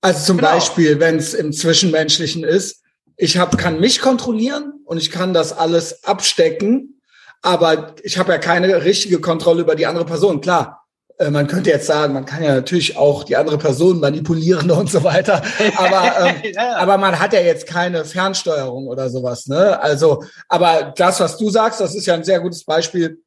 Also 0.00 0.26
zum 0.26 0.38
genau. 0.38 0.50
Beispiel, 0.50 0.98
wenn 0.98 1.16
es 1.16 1.32
im 1.34 1.52
Zwischenmenschlichen 1.52 2.44
ist, 2.44 2.82
ich 3.16 3.38
hab, 3.38 3.56
kann 3.56 3.78
mich 3.78 4.00
kontrollieren 4.00 4.72
und 4.84 4.98
ich 4.98 5.10
kann 5.10 5.32
das 5.32 5.56
alles 5.56 6.02
abstecken, 6.04 7.00
aber 7.40 7.94
ich 8.02 8.18
habe 8.18 8.32
ja 8.32 8.38
keine 8.38 8.84
richtige 8.84 9.20
Kontrolle 9.20 9.62
über 9.62 9.76
die 9.76 9.86
andere 9.86 10.04
Person. 10.04 10.40
Klar, 10.40 10.82
äh, 11.18 11.30
man 11.30 11.46
könnte 11.46 11.70
jetzt 11.70 11.86
sagen, 11.86 12.14
man 12.14 12.24
kann 12.24 12.42
ja 12.42 12.54
natürlich 12.54 12.96
auch 12.96 13.22
die 13.24 13.36
andere 13.36 13.58
Person 13.58 14.00
manipulieren 14.00 14.70
und 14.70 14.90
so 14.90 15.04
weiter, 15.04 15.42
aber, 15.76 16.26
ähm, 16.26 16.52
ja. 16.52 16.76
aber 16.76 16.98
man 16.98 17.18
hat 17.18 17.32
ja 17.32 17.40
jetzt 17.40 17.66
keine 17.66 18.04
Fernsteuerung 18.04 18.88
oder 18.88 19.08
sowas. 19.08 19.46
Ne? 19.46 19.80
Also, 19.80 20.24
aber 20.48 20.92
das, 20.96 21.20
was 21.20 21.36
du 21.36 21.50
sagst, 21.50 21.80
das 21.80 21.94
ist 21.94 22.06
ja 22.06 22.14
ein 22.14 22.24
sehr 22.24 22.40
gutes 22.40 22.64
Beispiel 22.64 23.20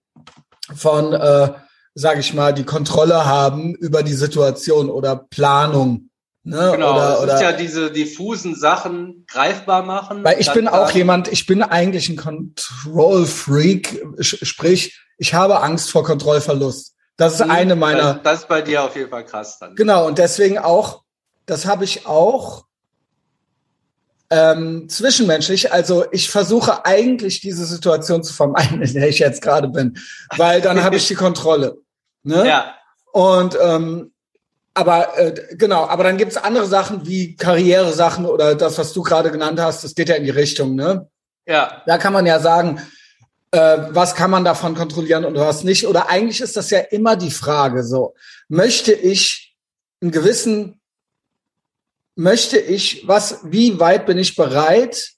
von 0.75 1.13
äh, 1.13 1.49
sage 1.95 2.19
ich 2.19 2.33
mal, 2.33 2.53
die 2.53 2.65
Kontrolle 2.65 3.25
haben 3.25 3.73
über 3.73 4.03
die 4.03 4.13
Situation 4.13 4.89
oder 4.89 5.15
Planung. 5.15 6.09
Ne? 6.43 6.73
Genau, 6.73 6.93
oder, 6.93 7.23
oder, 7.23 7.35
ist 7.35 7.41
ja 7.41 7.53
diese 7.53 7.89
diffusen 7.89 8.53
Sachen 8.53 9.25
greifbar 9.27 9.81
machen. 9.81 10.23
Weil 10.23 10.39
ich 10.39 10.51
bin 10.53 10.67
auch 10.67 10.91
jemand, 10.91 11.29
ich 11.29 11.47
bin 11.47 11.63
eigentlich 11.63 12.09
ein 12.09 12.17
Control-Freak, 12.17 14.05
sprich, 14.19 15.01
ich 15.17 15.33
habe 15.33 15.61
Angst 15.61 15.89
vor 15.89 16.03
Kontrollverlust. 16.03 16.93
Das 17.17 17.39
ist 17.39 17.45
mhm, 17.45 17.51
eine 17.51 17.75
meiner. 17.75 18.15
Das, 18.15 18.23
das 18.23 18.39
ist 18.41 18.47
bei 18.49 18.61
dir 18.61 18.83
auf 18.83 18.95
jeden 18.95 19.09
Fall 19.09 19.25
krass 19.25 19.57
dann. 19.57 19.75
Genau, 19.75 20.05
und 20.05 20.17
deswegen 20.17 20.57
auch, 20.57 21.03
das 21.45 21.65
habe 21.65 21.85
ich 21.85 22.05
auch 22.05 22.65
ähm, 24.29 24.89
zwischenmenschlich. 24.89 25.71
Also 25.71 26.05
ich 26.11 26.29
versuche 26.29 26.85
eigentlich 26.85 27.39
diese 27.39 27.65
Situation 27.65 28.21
zu 28.21 28.33
vermeiden, 28.33 28.81
in 28.81 28.93
der 28.93 29.07
ich 29.07 29.19
jetzt 29.19 29.41
gerade 29.41 29.69
bin, 29.69 29.97
weil 30.35 30.61
dann 30.61 30.83
habe 30.83 30.97
ich 30.97 31.07
die 31.07 31.15
Kontrolle. 31.15 31.77
Ne? 32.25 32.47
Ja. 32.47 32.75
Und 33.11 33.57
ähm, 33.61 34.11
aber 34.73 35.17
äh, 35.17 35.55
genau, 35.55 35.85
aber 35.85 36.03
dann 36.03 36.17
gibt's 36.17 36.35
andere 36.35 36.65
Sachen 36.65 37.07
wie 37.07 37.37
Karriere-Sachen 37.37 38.25
oder 38.25 38.55
das, 38.55 38.77
was 38.77 38.91
du 38.91 39.03
gerade 39.03 39.31
genannt 39.31 39.59
hast, 39.59 39.85
das 39.85 39.95
geht 39.95 40.09
ja 40.09 40.15
in 40.15 40.25
die 40.25 40.31
Richtung, 40.31 40.75
ne? 40.75 41.07
Ja. 41.45 41.81
Da 41.85 41.97
kann 41.97 42.11
man 42.11 42.25
ja 42.25 42.39
sagen, 42.39 42.81
äh, 43.51 43.77
was 43.91 44.15
kann 44.15 44.31
man 44.31 44.43
davon 44.43 44.75
kontrollieren 44.75 45.23
und 45.23 45.35
was 45.35 45.63
nicht. 45.63 45.87
Oder 45.87 46.09
eigentlich 46.09 46.41
ist 46.41 46.57
das 46.57 46.71
ja 46.71 46.79
immer 46.79 47.15
die 47.15 47.31
Frage 47.31 47.83
so, 47.83 48.15
möchte 48.49 48.91
ich 48.91 49.55
einen 50.01 50.11
gewissen, 50.11 50.81
möchte 52.15 52.57
ich, 52.57 53.07
was, 53.07 53.39
wie 53.43 53.79
weit 53.79 54.05
bin 54.05 54.17
ich 54.17 54.35
bereit, 54.35 55.11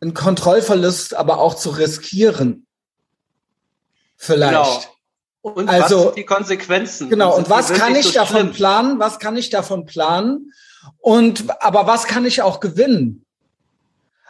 einen 0.00 0.14
Kontrollverlust 0.14 1.14
aber 1.14 1.38
auch 1.38 1.54
zu 1.54 1.70
riskieren? 1.70 2.66
Vielleicht. 4.16 4.52
Genau. 4.54 4.93
Und 5.44 5.68
also, 5.68 5.96
was 5.96 6.02
sind 6.04 6.16
die 6.16 6.24
Konsequenzen? 6.24 7.10
Genau, 7.10 7.36
und 7.36 7.50
was 7.50 7.70
kann 7.70 7.94
ich 7.94 8.06
so 8.06 8.12
davon 8.12 8.40
schlimm? 8.40 8.52
planen? 8.52 8.98
Was 8.98 9.18
kann 9.18 9.36
ich 9.36 9.50
davon 9.50 9.84
planen? 9.84 10.54
Und 11.00 11.44
aber 11.62 11.86
was 11.86 12.06
kann 12.06 12.24
ich 12.24 12.40
auch 12.40 12.60
gewinnen? 12.60 13.26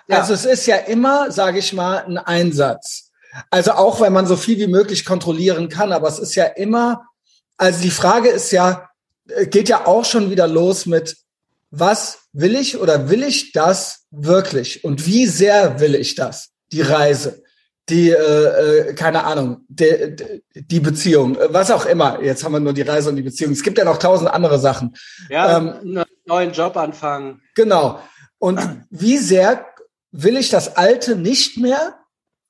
Ja. 0.08 0.18
Also 0.18 0.34
es 0.34 0.44
ist 0.44 0.66
ja 0.66 0.74
immer, 0.74 1.30
sage 1.30 1.60
ich 1.60 1.72
mal, 1.72 1.98
ein 1.98 2.18
Einsatz. 2.18 3.12
Also 3.48 3.74
auch 3.74 4.00
wenn 4.00 4.12
man 4.12 4.26
so 4.26 4.36
viel 4.36 4.58
wie 4.58 4.66
möglich 4.66 5.04
kontrollieren 5.04 5.68
kann, 5.68 5.92
aber 5.92 6.08
es 6.08 6.18
ist 6.18 6.34
ja 6.34 6.46
immer 6.46 7.06
Also 7.58 7.82
die 7.82 7.90
Frage 7.90 8.30
ist 8.30 8.50
ja, 8.50 8.88
äh, 9.28 9.46
geht 9.46 9.68
ja 9.68 9.86
auch 9.86 10.04
schon 10.04 10.30
wieder 10.30 10.48
los 10.48 10.84
mit, 10.84 11.16
was 11.70 12.24
will 12.32 12.56
ich 12.56 12.76
oder 12.76 13.08
will 13.08 13.22
ich 13.22 13.52
das 13.52 14.06
wirklich? 14.10 14.82
Und 14.82 15.06
wie 15.06 15.28
sehr 15.28 15.78
will 15.78 15.94
ich 15.94 16.16
das? 16.16 16.50
Die 16.72 16.82
Reise, 16.82 17.43
die, 17.88 18.10
äh, 18.10 18.14
äh 18.14 18.94
keine 18.94 19.24
Ahnung, 19.24 19.64
die, 19.68 20.16
die 20.54 20.80
Beziehung, 20.80 21.36
äh, 21.36 21.52
was 21.52 21.70
auch 21.70 21.86
immer. 21.86 22.22
Jetzt 22.22 22.44
haben 22.44 22.52
wir 22.52 22.60
nur 22.60 22.72
die 22.72 22.82
Reise 22.82 23.10
und 23.10 23.16
die 23.16 23.22
Beziehung. 23.22 23.52
Es 23.52 23.62
gibt 23.62 23.78
ja 23.78 23.84
noch 23.84 23.98
tausend 23.98 24.30
andere 24.30 24.58
Sachen. 24.58 24.94
Ja, 25.28 25.58
ähm, 25.58 25.68
einen 25.70 26.04
neuen 26.26 26.52
Job 26.52 26.76
anfangen. 26.76 27.42
Genau. 27.54 28.00
Und 28.38 28.60
wie 28.90 29.18
sehr 29.18 29.66
will 30.12 30.36
ich 30.36 30.50
das 30.50 30.76
Alte 30.76 31.16
nicht 31.16 31.58
mehr? 31.58 31.94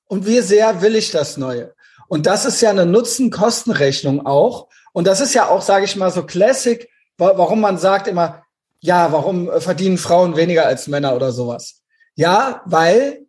Und 0.07 0.27
wie 0.27 0.41
sehr 0.41 0.81
will 0.81 0.95
ich 0.95 1.11
das 1.11 1.37
Neue? 1.37 1.73
Und 2.07 2.27
das 2.27 2.45
ist 2.45 2.61
ja 2.61 2.69
eine 2.69 2.85
Nutzen-Kosten-Rechnung 2.85 4.25
auch. 4.25 4.67
Und 4.93 5.07
das 5.07 5.19
ist 5.19 5.33
ja 5.33 5.49
auch, 5.49 5.61
sage 5.61 5.85
ich 5.85 5.95
mal, 5.95 6.11
so 6.11 6.23
Classic, 6.23 6.87
warum 7.17 7.61
man 7.61 7.77
sagt 7.77 8.07
immer, 8.07 8.43
ja, 8.79 9.11
warum 9.11 9.49
verdienen 9.59 9.97
Frauen 9.97 10.35
weniger 10.35 10.65
als 10.65 10.87
Männer 10.87 11.15
oder 11.15 11.31
sowas? 11.31 11.81
Ja, 12.13 12.61
weil 12.65 13.24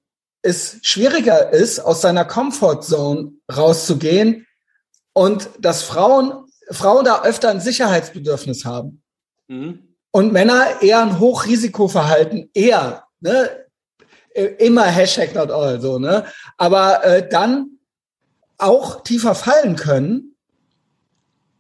es 0.47 0.79
schwieriger 0.83 1.51
ist, 1.51 1.81
aus 1.81 2.01
seiner 2.01 2.25
Comfortzone 2.25 3.33
rauszugehen 3.55 4.47
und 5.13 5.51
dass 5.59 5.83
Frauen, 5.83 6.47
Frauen 6.71 7.05
da 7.05 7.23
öfter 7.23 7.51
ein 7.51 7.61
Sicherheitsbedürfnis 7.61 8.65
haben. 8.65 9.03
Mhm. 9.49 9.97
Und 10.13 10.33
Männer 10.33 10.81
eher 10.81 11.03
ein 11.03 11.19
Hochrisikoverhalten, 11.19 12.51
eher, 12.55 13.05
ne? 13.21 13.67
Immer 14.59 14.85
Hashtag 14.85 15.35
not 15.35 15.51
all, 15.51 15.81
so, 15.81 15.99
ne? 15.99 16.25
Aber 16.57 17.05
äh, 17.05 17.29
dann 17.29 17.79
auch 18.59 19.03
tiefer 19.03 19.35
fallen 19.35 19.77
können, 19.77 20.37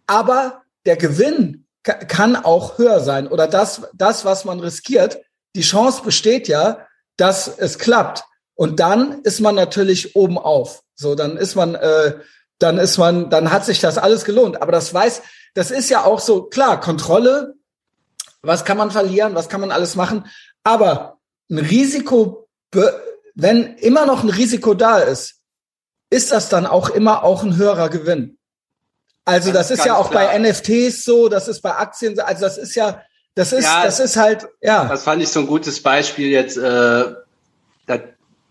aber 0.06 0.62
der 0.86 0.96
Gewinn 0.96 1.66
kann 1.82 2.36
auch 2.36 2.78
höher 2.78 3.00
sein 3.00 3.28
oder 3.28 3.46
das, 3.46 3.82
das, 3.94 4.24
was 4.24 4.44
man 4.44 4.60
riskiert, 4.60 5.18
die 5.54 5.62
Chance 5.62 6.02
besteht 6.02 6.48
ja, 6.48 6.86
dass 7.16 7.48
es 7.48 7.78
klappt. 7.78 8.24
Und 8.56 8.80
dann 8.80 9.22
ist 9.22 9.40
man 9.40 9.54
natürlich 9.54 10.16
oben 10.16 10.38
auf. 10.38 10.82
So, 10.96 11.14
dann 11.14 11.36
ist 11.36 11.54
man, 11.54 11.74
äh, 11.74 12.14
dann 12.58 12.78
ist 12.78 12.98
man, 12.98 13.30
dann 13.30 13.52
hat 13.52 13.64
sich 13.64 13.80
das 13.80 13.98
alles 13.98 14.24
gelohnt. 14.24 14.60
Aber 14.60 14.72
das 14.72 14.92
weiß, 14.92 15.22
das 15.54 15.70
ist 15.70 15.90
ja 15.90 16.04
auch 16.04 16.20
so, 16.20 16.44
klar, 16.44 16.80
Kontrolle, 16.80 17.54
was 18.42 18.64
kann 18.64 18.78
man 18.78 18.90
verlieren, 18.90 19.34
was 19.34 19.48
kann 19.48 19.60
man 19.60 19.70
alles 19.70 19.94
machen. 19.94 20.26
Aber 20.64 21.18
ein 21.50 21.58
Risiko, 21.58 22.48
wenn 23.34 23.76
immer 23.76 24.06
noch 24.06 24.24
ein 24.24 24.30
Risiko 24.30 24.74
da 24.74 24.98
ist, 24.98 25.36
ist 26.08 26.32
das 26.32 26.48
dann 26.48 26.66
auch 26.66 26.88
immer 26.88 27.24
auch 27.24 27.42
ein 27.42 27.56
höherer 27.56 27.90
Gewinn. 27.90 28.38
Also 29.24 29.52
das, 29.52 29.68
das 29.68 29.80
ist 29.80 29.84
ja 29.84 29.96
auch 29.96 30.10
klar. 30.10 30.28
bei 30.28 30.38
NFTs 30.38 31.04
so, 31.04 31.28
das 31.28 31.48
ist 31.48 31.60
bei 31.60 31.74
Aktien, 31.74 32.18
also 32.20 32.42
das 32.42 32.58
ist 32.58 32.74
ja, 32.76 33.02
das 33.34 33.52
ist, 33.52 33.64
ja, 33.64 33.84
das 33.84 34.00
ist 34.00 34.16
halt, 34.16 34.48
ja. 34.62 34.86
Das 34.86 35.02
fand 35.02 35.22
ich 35.22 35.28
so 35.28 35.40
ein 35.40 35.46
gutes 35.46 35.82
Beispiel 35.82 36.28
jetzt. 36.28 36.56
Äh, 36.56 37.14
da 37.86 37.98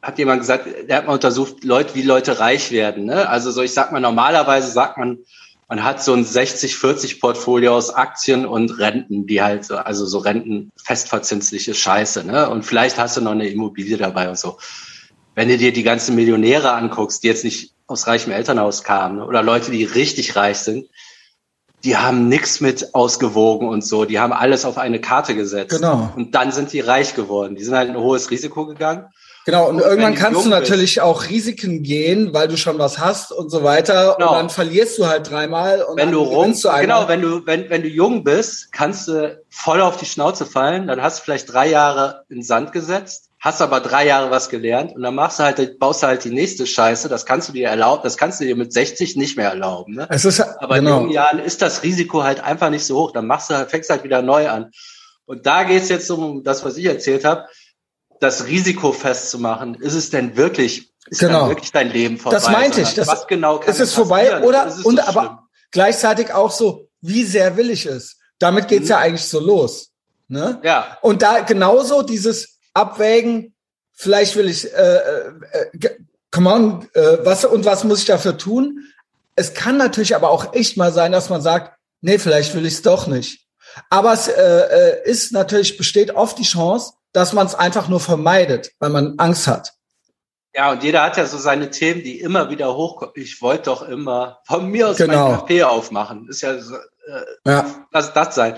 hat 0.05 0.17
jemand 0.19 0.41
gesagt, 0.41 0.67
der 0.88 0.97
hat 0.97 1.07
mal 1.07 1.13
untersucht, 1.13 1.63
Leute, 1.63 1.95
wie 1.95 2.01
Leute 2.01 2.39
reich 2.39 2.71
werden. 2.71 3.05
Ne? 3.05 3.27
Also 3.27 3.51
so, 3.51 3.62
ich 3.62 3.74
sag 3.74 3.91
mal, 3.91 4.00
normalerweise 4.00 4.71
sagt 4.71 4.97
man, 4.97 5.19
man 5.67 5.83
hat 5.83 6.03
so 6.03 6.13
ein 6.13 6.24
60-40 6.24 7.19
Portfolio 7.19 7.75
aus 7.75 7.93
Aktien 7.93 8.45
und 8.45 8.77
Renten, 8.77 9.25
die 9.25 9.41
halt, 9.41 9.65
so, 9.65 9.77
also 9.77 10.05
so 10.05 10.19
Renten 10.19 10.71
festverzinsliche 10.81 11.74
Scheiße, 11.74 12.24
ne? 12.24 12.50
Und 12.51 12.63
vielleicht 12.63 13.00
hast 13.00 13.17
du 13.17 13.21
noch 13.21 13.31
eine 13.31 13.50
Immobilie 13.50 13.97
dabei 13.97 14.29
und 14.29 14.38
so 14.38 14.59
wenn 15.35 15.50
du 15.50 15.57
dir 15.57 15.74
die 15.74 15.83
ganzen 15.83 16.15
Millionäre 16.15 16.71
anguckst, 16.71 17.24
die 17.24 17.27
jetzt 17.27 17.43
nicht 17.43 17.74
aus 17.88 18.07
reichem 18.07 18.31
Elternhaus 18.31 18.83
kamen, 18.83 19.21
oder 19.21 19.43
Leute, 19.43 19.69
die 19.69 19.83
richtig 19.83 20.35
reich 20.35 20.57
sind, 20.57 20.89
die 21.83 21.97
haben 21.97 22.29
nichts 22.29 22.62
mit 22.62 22.95
ausgewogen 22.95 23.67
und 23.67 23.85
so, 23.85 24.05
die 24.05 24.19
haben 24.19 24.33
alles 24.33 24.65
auf 24.65 24.79
eine 24.79 25.00
Karte 25.00 25.35
gesetzt. 25.35 25.75
Genau. 25.75 26.12
Und 26.15 26.33
dann 26.33 26.51
sind 26.51 26.74
die 26.74 26.79
reich 26.79 27.13
geworden. 27.13 27.55
Die 27.55 27.63
sind 27.63 27.75
halt 27.75 27.89
ein 27.89 27.97
hohes 27.97 28.31
Risiko 28.31 28.65
gegangen. 28.65 29.05
Genau, 29.45 29.69
und, 29.69 29.75
und 29.75 29.81
irgendwann 29.81 30.15
kannst 30.15 30.43
du 30.43 30.49
natürlich 30.49 30.95
bist, 30.95 31.05
auch 31.05 31.29
Risiken 31.29 31.83
gehen, 31.83 32.33
weil 32.33 32.47
du 32.47 32.57
schon 32.57 32.79
was 32.79 32.97
hast 32.97 33.31
und 33.31 33.49
so 33.49 33.63
weiter. 33.63 34.15
Genau. 34.17 34.31
Und 34.31 34.37
dann 34.37 34.49
verlierst 34.49 34.97
du 34.97 35.07
halt 35.07 35.29
dreimal 35.29 35.83
und 35.83 35.97
wenn 35.97 36.07
dann 36.07 36.13
du 36.13 36.21
rum, 36.21 36.53
du 36.59 36.69
Genau, 36.79 37.07
wenn 37.07 37.21
du, 37.21 37.45
wenn, 37.45 37.69
wenn 37.69 37.83
du 37.83 37.87
jung 37.87 38.23
bist, 38.23 38.71
kannst 38.71 39.07
du 39.07 39.39
voll 39.49 39.81
auf 39.81 39.97
die 39.97 40.05
Schnauze 40.05 40.45
fallen, 40.45 40.87
dann 40.87 41.01
hast 41.01 41.19
du 41.19 41.23
vielleicht 41.23 41.53
drei 41.53 41.69
Jahre 41.69 42.23
in 42.29 42.41
Sand 42.41 42.71
gesetzt 42.71 43.29
hast 43.45 43.61
aber 43.61 43.79
drei 43.79 44.07
Jahre 44.07 44.31
was 44.31 44.49
gelernt 44.49 44.95
und 44.95 45.03
dann 45.03 45.13
machst 45.13 45.37
du 45.37 45.43
halt, 45.43 45.77
baust 45.77 46.01
du 46.01 46.07
halt 46.07 46.23
die 46.23 46.31
nächste 46.31 46.65
Scheiße. 46.65 47.09
Das 47.09 47.27
kannst 47.27 47.47
du 47.47 47.53
dir 47.53 47.67
erlauben, 47.67 48.01
das 48.03 48.17
kannst 48.17 48.41
du 48.41 48.45
dir 48.45 48.55
mit 48.55 48.73
60 48.73 49.17
nicht 49.17 49.37
mehr 49.37 49.49
erlauben. 49.49 49.93
Ne? 49.93 50.07
Es 50.09 50.25
ist, 50.25 50.41
aber 50.41 50.79
genau. 50.79 50.95
in 50.95 51.01
jungen 51.01 51.11
Jahren 51.11 51.37
ist 51.37 51.61
das 51.61 51.83
Risiko 51.83 52.23
halt 52.23 52.43
einfach 52.43 52.71
nicht 52.71 52.83
so 52.83 52.97
hoch. 52.97 53.11
Dann 53.11 53.27
machst 53.27 53.51
du, 53.51 53.65
fängst 53.67 53.91
halt 53.91 54.03
wieder 54.03 54.23
neu 54.23 54.49
an. 54.49 54.71
Und 55.25 55.45
da 55.45 55.63
geht's 55.63 55.89
jetzt 55.89 56.09
um 56.09 56.43
das, 56.43 56.65
was 56.65 56.75
ich 56.77 56.85
erzählt 56.85 57.23
habe, 57.23 57.45
das 58.19 58.48
Risiko 58.48 58.91
festzumachen. 58.91 59.75
Ist 59.75 59.93
es 59.93 60.10
denn 60.10 60.38
wirklich, 60.38 60.93
ist 61.07 61.19
genau. 61.19 61.50
wirklich 61.50 61.72
dein 61.72 61.91
Leben 61.91 62.17
vorbei? 62.17 62.38
Das 62.38 62.50
meinte 62.50 62.81
ich. 62.81 62.93
Das, 62.93 63.07
was 63.07 63.27
genau 63.27 63.60
kann 63.60 63.74
ist 63.74 63.79
es 63.79 63.93
vorbei 63.93 64.41
oder 64.41 64.65
und 64.84 64.98
so 64.98 65.03
aber 65.03 65.22
schlimm? 65.22 65.39
gleichzeitig 65.72 66.34
auch 66.34 66.51
so, 66.51 66.89
wie 67.01 67.24
sehr 67.24 67.57
will 67.57 67.69
ich 67.69 67.86
es? 67.86 68.17
Damit 68.39 68.67
geht's 68.67 68.86
mhm. 68.86 68.91
ja 68.91 68.98
eigentlich 69.00 69.25
so 69.25 69.39
los. 69.39 69.91
Ne? 70.27 70.60
Ja. 70.63 70.98
Und 71.01 71.22
da 71.22 71.41
genauso 71.41 72.01
dieses 72.01 72.57
abwägen, 72.74 73.55
vielleicht 73.93 74.36
will 74.36 74.50
ich, 74.50 74.65
äh, 74.74 74.98
äh, 74.98 75.31
äh, 75.51 75.89
come 76.31 76.51
on, 76.51 76.89
äh, 76.93 77.17
was 77.24 77.45
und 77.45 77.65
was 77.65 77.84
muss 77.84 78.00
ich 78.00 78.05
dafür 78.05 78.38
tun? 78.38 78.79
Es 79.36 79.53
kann 79.53 79.77
natürlich 79.77 80.15
aber 80.15 80.29
auch 80.29 80.53
echt 80.53 80.77
mal 80.77 80.91
sein, 80.91 81.12
dass 81.12 81.29
man 81.29 81.41
sagt, 81.41 81.77
nee, 82.01 82.17
vielleicht 82.17 82.55
will 82.55 82.65
ich 82.65 82.75
es 82.75 82.81
doch 82.81 83.07
nicht. 83.07 83.48
Aber 83.89 84.13
es 84.13 84.27
äh, 84.27 84.34
äh, 84.41 85.10
ist 85.10 85.31
natürlich, 85.31 85.77
besteht 85.77 86.12
oft 86.15 86.38
die 86.38 86.43
Chance, 86.43 86.93
dass 87.15 87.31
man 87.31 87.48
es 87.48 87.55
einfach 87.55 87.88
nur 87.88 88.01
vermeidet, 88.01 88.72
weil 88.79 88.89
man 88.89 89.17
Angst 89.19 89.48
hat. 89.48 89.74
Ja, 90.53 90.72
und 90.72 90.84
jeder 90.84 91.01
hat 91.01 91.15
ja 91.15 91.25
so 91.25 91.38
seine 91.38 91.69
Themen, 91.69 92.03
die 92.03 92.19
immer 92.19 92.50
wieder 92.50 92.75
hochkommen. 92.75 93.13
Ich 93.15 93.41
wollte 93.41 93.63
doch 93.63 93.81
immer 93.81 94.39
von 94.45 94.67
mir 94.69 94.89
aus 94.89 94.98
genau. 94.98 95.29
mein 95.29 95.39
Café 95.39 95.63
aufmachen. 95.63 96.27
Ist 96.27 96.41
ja, 96.41 96.60
so, 96.60 96.75
äh, 96.75 97.25
ja. 97.45 97.88
lass 97.91 98.13
das 98.13 98.36
sein. 98.36 98.57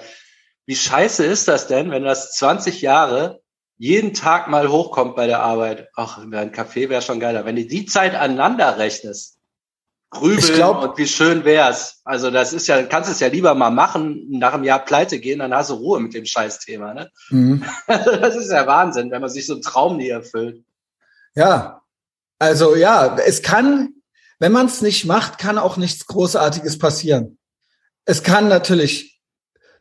Wie 0.65 0.75
scheiße 0.75 1.23
ist 1.23 1.47
das 1.47 1.67
denn, 1.67 1.91
wenn 1.91 2.03
das 2.03 2.33
20 2.33 2.81
Jahre 2.81 3.41
jeden 3.77 4.15
Tag 4.15 4.47
mal 4.47 4.69
hochkommt 4.69 5.15
bei 5.15 5.27
der 5.27 5.41
Arbeit, 5.41 5.89
ach, 5.95 6.17
ein 6.17 6.51
Kaffee 6.51 6.89
wäre 6.89 7.03
schon 7.03 7.19
geiler. 7.19 7.45
Wenn 7.45 7.55
du 7.55 7.65
die 7.65 7.85
Zeit 7.85 8.15
aneinander 8.15 8.79
rechnest, 8.79 9.36
grübeln 10.09 10.55
glaub, 10.55 10.83
und 10.83 10.97
wie 10.97 11.07
schön 11.07 11.43
wär's. 11.43 12.01
Also 12.03 12.31
das 12.31 12.53
ist 12.53 12.67
ja, 12.67 12.83
kannst 12.83 13.09
es 13.09 13.19
ja 13.19 13.27
lieber 13.27 13.53
mal 13.55 13.71
machen, 13.71 14.27
nach 14.29 14.53
einem 14.53 14.63
Jahr 14.63 14.83
pleite 14.83 15.19
gehen, 15.19 15.39
dann 15.39 15.53
hast 15.53 15.69
du 15.69 15.75
Ruhe 15.75 15.99
mit 15.99 16.13
dem 16.13 16.25
Scheißthema. 16.25 16.93
Ne? 16.93 17.11
Mhm. 17.29 17.65
das 17.87 18.35
ist 18.35 18.51
ja 18.51 18.65
Wahnsinn, 18.67 19.11
wenn 19.11 19.21
man 19.21 19.29
sich 19.29 19.45
so 19.45 19.53
einen 19.53 19.61
Traum 19.61 19.97
nie 19.97 20.09
erfüllt. 20.09 20.63
Ja, 21.35 21.81
also 22.39 22.75
ja, 22.75 23.17
es 23.17 23.41
kann, 23.41 23.95
wenn 24.39 24.51
man 24.51 24.67
es 24.67 24.81
nicht 24.81 25.05
macht, 25.05 25.37
kann 25.37 25.57
auch 25.57 25.77
nichts 25.77 26.05
Großartiges 26.05 26.79
passieren. 26.79 27.37
Es 28.05 28.23
kann 28.23 28.47
natürlich 28.47 29.21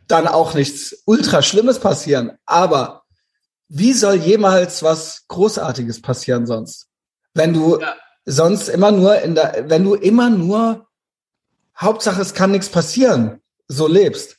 dann 0.08 0.26
auch 0.26 0.54
nichts 0.54 1.02
ultra 1.04 1.42
Schlimmes 1.42 1.78
passieren, 1.78 2.32
aber 2.44 3.04
wie 3.68 3.92
soll 3.92 4.16
jemals 4.16 4.82
was 4.82 5.24
Großartiges 5.28 6.02
passieren 6.02 6.46
sonst? 6.46 6.88
Wenn 7.34 7.52
du 7.52 7.80
ja. 7.80 7.94
Sonst 8.26 8.68
immer 8.68 8.92
nur 8.92 9.20
in 9.20 9.34
der, 9.34 9.64
wenn 9.68 9.84
du 9.84 9.94
immer 9.94 10.28
nur 10.28 10.86
Hauptsache 11.78 12.20
es 12.20 12.34
kann 12.34 12.50
nichts 12.50 12.68
passieren, 12.68 13.40
so 13.68 13.86
lebst. 13.86 14.36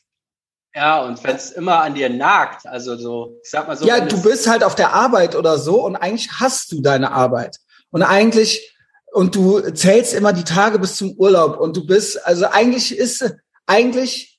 Ja, 0.75 1.01
und 1.03 1.23
wenn 1.23 1.35
es 1.35 1.51
immer 1.51 1.81
an 1.81 1.95
dir 1.95 2.09
nagt, 2.09 2.67
also 2.67 2.95
so, 2.95 3.39
ich 3.43 3.49
sag 3.49 3.67
mal 3.67 3.75
so. 3.75 3.85
Ja, 3.85 4.01
du 4.01 4.21
bist 4.21 4.47
halt 4.47 4.63
auf 4.63 4.75
der 4.75 4.93
Arbeit 4.93 5.35
oder 5.35 5.57
so 5.57 5.83
und 5.83 5.95
eigentlich 5.95 6.31
hast 6.39 6.71
du 6.71 6.81
deine 6.81 7.11
Arbeit. 7.11 7.57
Und 7.89 8.03
eigentlich, 8.03 8.75
und 9.11 9.33
du 9.33 9.59
zählst 9.71 10.13
immer 10.13 10.33
die 10.33 10.43
Tage 10.43 10.77
bis 10.77 10.95
zum 10.95 11.13
Urlaub 11.13 11.59
und 11.59 11.75
du 11.75 11.87
bist, 11.87 12.23
also 12.25 12.45
eigentlich 12.45 12.95
ist, 12.95 13.33
eigentlich 13.65 14.37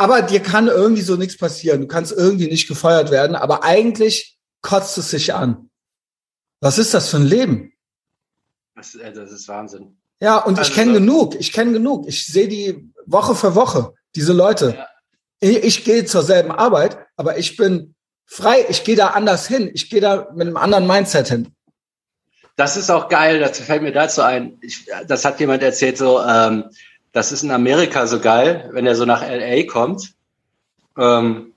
aber 0.00 0.22
dir 0.22 0.40
kann 0.40 0.68
irgendwie 0.68 1.02
so 1.02 1.16
nichts 1.16 1.36
passieren. 1.36 1.82
Du 1.82 1.86
kannst 1.86 2.10
irgendwie 2.10 2.46
nicht 2.46 2.68
gefeuert 2.68 3.10
werden, 3.10 3.36
aber 3.36 3.64
eigentlich 3.64 4.38
kotzt 4.62 4.96
es 4.96 5.10
sich 5.10 5.34
an. 5.34 5.68
Was 6.60 6.78
ist 6.78 6.94
das 6.94 7.10
für 7.10 7.18
ein 7.18 7.26
Leben? 7.26 7.74
Das, 8.80 8.94
äh, 8.94 9.12
das 9.12 9.30
ist 9.30 9.46
Wahnsinn. 9.46 9.98
Ja, 10.20 10.38
und 10.38 10.58
also, 10.58 10.70
ich 10.70 10.74
kenne 10.74 10.94
genug. 10.94 11.34
Ich 11.38 11.52
kenne 11.52 11.72
genug. 11.72 12.08
Ich 12.08 12.26
sehe 12.26 12.48
die 12.48 12.90
Woche 13.04 13.34
für 13.34 13.54
Woche, 13.54 13.92
diese 14.16 14.32
Leute. 14.32 14.74
Ja. 14.76 14.86
Ich, 15.40 15.64
ich 15.64 15.84
gehe 15.84 16.06
zur 16.06 16.22
selben 16.22 16.50
Arbeit, 16.50 16.98
aber 17.16 17.36
ich 17.36 17.56
bin 17.58 17.94
frei. 18.24 18.64
Ich 18.70 18.84
gehe 18.84 18.96
da 18.96 19.08
anders 19.08 19.46
hin. 19.46 19.70
Ich 19.74 19.90
gehe 19.90 20.00
da 20.00 20.28
mit 20.32 20.46
einem 20.46 20.56
anderen 20.56 20.86
Mindset 20.86 21.28
hin. 21.28 21.54
Das 22.56 22.78
ist 22.78 22.90
auch 22.90 23.08
geil. 23.08 23.38
Das 23.38 23.60
fällt 23.60 23.82
mir 23.82 23.92
dazu 23.92 24.22
ein. 24.22 24.56
Ich, 24.62 24.86
das 25.06 25.26
hat 25.26 25.40
jemand 25.40 25.62
erzählt, 25.62 25.98
so, 25.98 26.22
ähm, 26.22 26.64
das 27.12 27.32
ist 27.32 27.42
in 27.42 27.50
Amerika 27.50 28.06
so 28.06 28.18
geil, 28.18 28.70
wenn 28.72 28.86
er 28.86 28.96
so 28.96 29.04
nach 29.04 29.22
LA 29.22 29.64
kommt. 29.64 30.14
Ähm, 30.96 31.52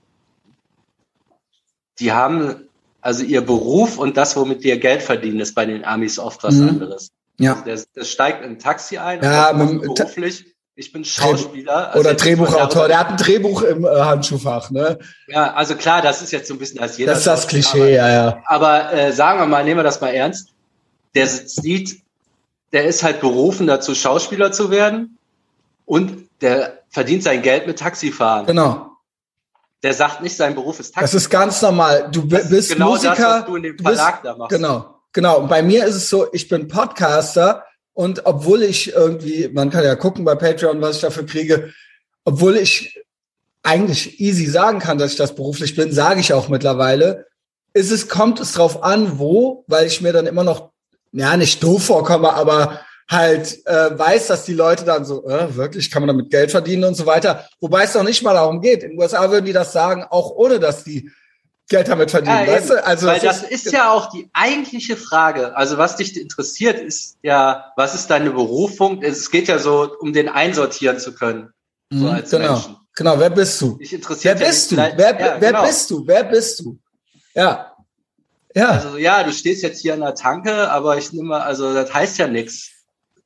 die 1.99 2.11
haben, 2.11 2.67
also 2.99 3.23
ihr 3.23 3.41
Beruf 3.41 3.97
und 3.97 4.17
das, 4.17 4.35
womit 4.35 4.65
ihr 4.65 4.77
Geld 4.77 5.03
verdienen, 5.03 5.39
ist 5.39 5.55
bei 5.55 5.65
den 5.65 5.85
Amis 5.85 6.19
oft 6.19 6.43
was 6.43 6.55
mhm. 6.55 6.67
anderes. 6.67 7.12
Ja. 7.39 7.55
Der, 7.65 7.79
der 7.95 8.03
steigt 8.03 8.43
in 8.43 8.51
ein 8.51 8.59
Taxi 8.59 8.97
ein, 8.97 9.23
ja, 9.23 9.51
beruflich. 9.53 10.45
Ich 10.75 10.91
bin 10.91 11.05
Schauspieler. 11.05 11.89
Also 11.89 11.99
oder 11.99 12.15
Drehbuchautor. 12.15 12.87
Der 12.87 12.99
hat 12.99 13.09
ein 13.09 13.17
Drehbuch 13.17 13.61
im 13.61 13.85
äh, 13.85 13.89
Handschuhfach, 13.89 14.71
ne? 14.71 14.97
Ja, 15.27 15.53
also 15.53 15.75
klar, 15.75 16.01
das 16.01 16.23
ist 16.23 16.31
jetzt 16.31 16.47
so 16.47 16.55
ein 16.55 16.57
bisschen 16.57 16.79
als 16.79 16.97
jeder. 16.97 17.11
Das 17.11 17.19
ist 17.19 17.27
das 17.27 17.47
Klischee, 17.47 17.99
aber, 17.99 18.09
ja, 18.09 18.11
ja. 18.11 18.43
Aber 18.47 18.91
äh, 18.91 19.11
sagen 19.13 19.39
wir 19.39 19.45
mal, 19.45 19.63
nehmen 19.63 19.79
wir 19.79 19.83
das 19.83 20.01
mal 20.01 20.09
ernst. 20.09 20.49
Der 21.13 21.27
sieht, 21.27 22.01
der 22.71 22.85
ist 22.85 23.03
halt 23.03 23.21
berufen 23.21 23.67
dazu, 23.67 23.93
Schauspieler 23.93 24.51
zu 24.51 24.71
werden 24.71 25.19
und 25.85 26.27
der 26.41 26.79
verdient 26.89 27.21
sein 27.21 27.43
Geld 27.43 27.67
mit 27.67 27.77
Taxifahren. 27.77 28.47
Genau. 28.47 28.97
Der 29.83 29.93
sagt 29.93 30.21
nicht, 30.21 30.35
sein 30.35 30.55
Beruf 30.55 30.79
ist 30.79 30.95
Taxi. 30.95 31.03
Das 31.03 31.13
ist 31.13 31.29
ganz 31.29 31.61
normal. 31.61 32.09
Du 32.11 32.21
das 32.21 32.49
bist 32.49 32.71
genau 32.71 32.91
Musiker. 32.91 33.15
Das, 33.15 33.41
was 33.41 33.45
du 33.45 33.55
in 33.57 33.63
dem 33.63 33.77
Verlag 33.77 34.23
bist, 34.23 34.25
da 34.25 34.37
machst. 34.37 34.55
Genau, 34.55 34.95
genau. 35.13 35.39
Und 35.39 35.49
bei 35.49 35.61
mir 35.61 35.85
ist 35.85 35.95
es 35.95 36.09
so, 36.09 36.27
ich 36.33 36.49
bin 36.49 36.67
Podcaster 36.67 37.63
und 37.93 38.25
obwohl 38.25 38.63
ich 38.63 38.93
irgendwie, 38.93 39.49
man 39.53 39.69
kann 39.69 39.83
ja 39.83 39.95
gucken 39.95 40.25
bei 40.25 40.35
Patreon, 40.35 40.81
was 40.81 40.97
ich 40.97 41.01
dafür 41.01 41.25
kriege, 41.25 41.73
obwohl 42.25 42.57
ich 42.57 42.99
eigentlich 43.61 44.19
easy 44.19 44.45
sagen 44.45 44.79
kann, 44.79 44.97
dass 44.97 45.11
ich 45.11 45.17
das 45.17 45.35
beruflich 45.35 45.75
bin, 45.75 45.93
sage 45.93 46.19
ich 46.19 46.33
auch 46.33 46.49
mittlerweile, 46.49 47.27
ist 47.73 47.91
es, 47.91 48.09
kommt 48.09 48.39
es 48.39 48.53
drauf 48.53 48.83
an, 48.83 49.19
wo, 49.19 49.63
weil 49.67 49.87
ich 49.87 50.01
mir 50.01 50.13
dann 50.13 50.27
immer 50.27 50.43
noch, 50.43 50.71
ja, 51.11 51.37
nicht 51.37 51.63
doof 51.63 51.85
vorkomme, 51.85 52.33
aber 52.33 52.81
halt 53.09 53.65
äh, 53.65 53.97
weiß, 53.97 54.27
dass 54.27 54.45
die 54.45 54.53
Leute 54.53 54.85
dann 54.85 55.05
so, 55.05 55.27
äh, 55.27 55.55
wirklich, 55.55 55.91
kann 55.91 56.01
man 56.01 56.07
damit 56.07 56.29
Geld 56.29 56.51
verdienen 56.51 56.83
und 56.85 56.95
so 56.95 57.05
weiter. 57.05 57.47
Wobei 57.59 57.83
es 57.83 57.93
doch 57.93 58.03
nicht 58.03 58.23
mal 58.23 58.33
darum 58.33 58.61
geht. 58.61 58.83
In 58.83 58.91
den 58.91 58.99
USA 58.99 59.29
würden 59.29 59.45
die 59.45 59.53
das 59.53 59.73
sagen, 59.73 60.03
auch 60.09 60.31
ohne 60.31 60.59
dass 60.59 60.83
die 60.83 61.11
Geld 61.69 61.87
damit 61.87 62.11
verdienen, 62.11 62.45
ja, 62.45 62.53
weißt 62.53 62.69
du? 62.71 62.85
Also 62.85 63.07
Weil 63.07 63.19
das, 63.19 63.43
ist, 63.43 63.65
ist 63.65 63.71
ja 63.71 63.91
auch 63.91 64.09
die 64.09 64.29
eigentliche 64.33 64.97
Frage. 64.97 65.55
Also 65.55 65.77
was 65.77 65.95
dich 65.95 66.19
interessiert, 66.19 66.79
ist 66.79 67.17
ja, 67.21 67.71
was 67.77 67.95
ist 67.95 68.09
deine 68.09 68.31
Berufung? 68.31 69.01
Es 69.01 69.31
geht 69.31 69.47
ja 69.47 69.57
so, 69.59 69.95
um 69.99 70.11
den 70.11 70.27
einsortieren 70.27 70.99
zu 70.99 71.15
können. 71.15 71.53
So 71.89 71.99
mhm, 71.99 72.09
als 72.09 72.31
genau. 72.31 72.53
Menschen. 72.53 72.77
Genau, 72.95 73.19
wer 73.19 73.29
bist 73.29 73.61
du? 73.61 73.77
Ich 73.79 73.93
interessiert 73.93 74.39
wer 74.39 74.47
bist 74.47 74.71
du? 74.71 74.77
Wer, 74.77 74.97
ja, 74.97 75.17
wer 75.39 75.51
genau. 75.51 75.65
bist 75.65 75.89
du? 75.89 76.05
Wer 76.05 76.23
bist 76.25 76.59
du? 76.59 76.77
Ja. 77.33 77.73
Ja. 78.53 78.69
Also 78.69 78.97
ja, 78.97 79.23
du 79.23 79.31
stehst 79.31 79.63
jetzt 79.63 79.81
hier 79.81 79.95
an 79.95 80.01
der 80.01 80.15
Tanke, 80.15 80.69
aber 80.69 80.97
ich 80.97 81.11
nehme, 81.11 81.41
also 81.41 81.73
das 81.73 81.91
heißt 81.93 82.19
ja 82.19 82.27
nichts. 82.27 82.71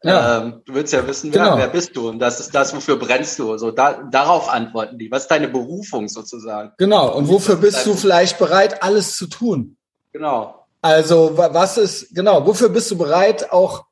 Ja. 0.04 0.44
Ähm, 0.44 0.62
du 0.66 0.76
willst 0.76 0.94
ja 0.94 1.06
wissen, 1.08 1.34
wer, 1.34 1.44
genau. 1.44 1.58
wer 1.58 1.68
bist 1.68 1.96
du? 1.96 2.10
Und 2.10 2.20
das 2.20 2.40
ist 2.40 2.54
das, 2.54 2.76
wofür 2.76 2.98
brennst 2.98 3.40
du? 3.40 3.58
So, 3.58 3.72
da, 3.72 4.04
darauf 4.12 4.48
antworten 4.50 5.00
die. 5.00 5.10
Was 5.12 5.24
ist 5.24 5.32
deine 5.32 5.48
Berufung 5.48 6.08
sozusagen? 6.08 6.72
Genau. 6.78 7.16
Und 7.16 7.28
wofür 7.28 7.56
bist 7.56 7.86
du 7.86 7.96
vielleicht 7.96 8.38
bereit, 8.38 8.84
alles 8.84 9.16
zu 9.16 9.28
tun? 9.28 9.76
Genau. 10.14 10.66
Also, 10.82 11.36
was 11.36 11.78
ist, 11.78 12.14
genau, 12.14 12.46
wofür 12.46 12.70
bist 12.70 12.92
du 12.92 12.98
bereit, 12.98 13.52
auch 13.52 13.86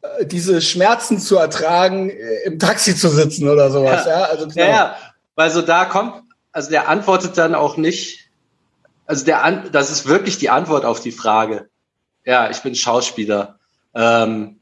äh, 0.00 0.24
diese 0.24 0.62
Schmerzen 0.62 1.18
zu 1.18 1.36
ertragen, 1.36 2.08
äh, 2.08 2.44
im 2.44 2.58
Taxi 2.58 2.96
zu 2.96 3.08
sitzen 3.08 3.48
oder 3.48 3.70
sowas? 3.70 4.06
Ja, 4.06 4.20
ja 4.20 4.24
also 4.24 4.48
genau. 4.48 4.60
Ja, 4.60 4.68
ja, 4.68 4.96
weil 5.34 5.50
so 5.50 5.60
da 5.60 5.84
kommt, 5.84 6.22
also 6.52 6.70
der 6.70 6.88
antwortet 6.88 7.36
dann 7.36 7.54
auch 7.54 7.76
nicht, 7.76 8.30
also 9.06 9.26
der, 9.26 9.64
das 9.70 9.90
ist 9.90 10.06
wirklich 10.06 10.38
die 10.38 10.48
Antwort 10.48 10.86
auf 10.86 11.00
die 11.00 11.12
Frage. 11.12 11.68
Ja, 12.24 12.48
ich 12.48 12.62
bin 12.62 12.74
Schauspieler. 12.74 13.58
Ähm, 13.94 14.60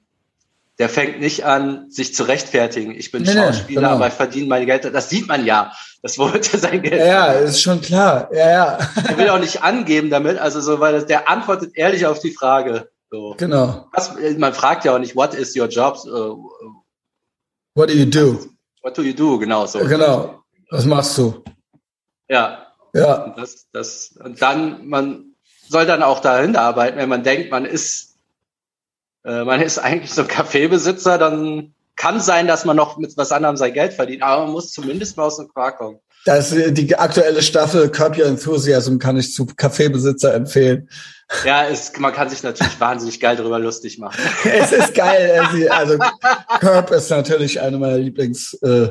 der 0.82 0.88
fängt 0.88 1.20
nicht 1.20 1.44
an, 1.44 1.88
sich 1.92 2.12
zu 2.12 2.24
rechtfertigen. 2.24 2.90
Ich 2.90 3.12
bin 3.12 3.22
nee, 3.22 3.34
Schauspieler, 3.34 3.82
genau. 3.82 3.94
aber 3.94 4.08
ich 4.08 4.14
verdiene 4.14 4.48
mein 4.48 4.66
Geld. 4.66 4.84
Das 4.84 5.08
sieht 5.08 5.28
man 5.28 5.46
ja. 5.46 5.72
Das 6.02 6.18
wollte 6.18 6.58
sein 6.58 6.82
Geld. 6.82 6.98
Ja, 6.98 7.26
ist 7.26 7.62
schon 7.62 7.80
klar. 7.80 8.28
Ja, 8.32 8.50
ja. 8.50 8.78
Er 9.08 9.16
will 9.16 9.28
auch 9.28 9.38
nicht 9.38 9.62
angeben 9.62 10.10
damit. 10.10 10.38
Also 10.38 10.60
so, 10.60 10.80
weil 10.80 11.06
der 11.06 11.30
antwortet 11.30 11.76
ehrlich 11.76 12.04
auf 12.04 12.18
die 12.18 12.32
Frage. 12.32 12.90
So. 13.12 13.36
Genau. 13.38 13.86
Was, 13.92 14.16
man 14.38 14.52
fragt 14.54 14.84
ja 14.84 14.92
auch 14.92 14.98
nicht, 14.98 15.14
what 15.14 15.34
is 15.34 15.56
your 15.56 15.68
job? 15.68 15.98
Uh, 16.04 16.50
what 17.76 17.88
do 17.88 17.94
you 17.94 18.04
do? 18.04 18.40
What 18.82 18.98
do 18.98 19.02
you 19.02 19.12
do? 19.12 19.38
Genau 19.38 19.64
so. 19.66 19.78
Genau. 19.78 20.42
Was 20.68 20.84
machst 20.84 21.16
du? 21.16 21.44
Ja. 22.28 22.66
Ja. 22.92 23.22
Und, 23.22 23.38
das, 23.38 23.68
das, 23.72 24.16
und 24.18 24.42
dann, 24.42 24.88
man 24.88 25.36
soll 25.68 25.86
dann 25.86 26.02
auch 26.02 26.18
dahin 26.18 26.56
arbeiten, 26.56 26.96
wenn 26.96 27.08
man 27.08 27.22
denkt, 27.22 27.52
man 27.52 27.66
ist 27.66 28.11
äh, 29.24 29.44
man 29.44 29.60
ist 29.60 29.78
eigentlich 29.78 30.12
so 30.12 30.22
ein 30.22 30.28
Kaffeebesitzer, 30.28 31.18
dann 31.18 31.74
kann 31.96 32.20
sein, 32.20 32.46
dass 32.46 32.64
man 32.64 32.76
noch 32.76 32.98
mit 32.98 33.16
was 33.16 33.32
anderem 33.32 33.56
sein 33.56 33.72
Geld 33.72 33.92
verdient, 33.92 34.22
aber 34.22 34.44
man 34.44 34.52
muss 34.52 34.72
zumindest 34.72 35.16
mal 35.16 35.24
aus 35.24 35.36
dem 35.36 35.48
Quark 35.48 35.78
kommen. 35.78 35.98
Das, 36.24 36.54
die 36.54 36.96
aktuelle 36.96 37.42
Staffel 37.42 37.90
Curb 37.90 38.16
Your 38.16 38.26
Enthusiasm 38.26 38.98
kann 38.98 39.16
ich 39.16 39.32
zu 39.34 39.44
Kaffeebesitzer 39.44 40.32
empfehlen. 40.34 40.88
Ja, 41.44 41.66
es, 41.66 41.92
man 41.98 42.12
kann 42.12 42.28
sich 42.28 42.42
natürlich 42.42 42.78
wahnsinnig 42.80 43.18
geil 43.18 43.36
darüber 43.36 43.58
lustig 43.58 43.98
machen. 43.98 44.20
es 44.44 44.72
ist 44.72 44.94
geil. 44.94 45.68
Also 45.70 45.98
Curb 46.60 46.90
ist 46.92 47.10
natürlich 47.10 47.60
eine 47.60 47.78
meiner 47.78 47.98
Lieblings, 47.98 48.54
äh, 48.62 48.90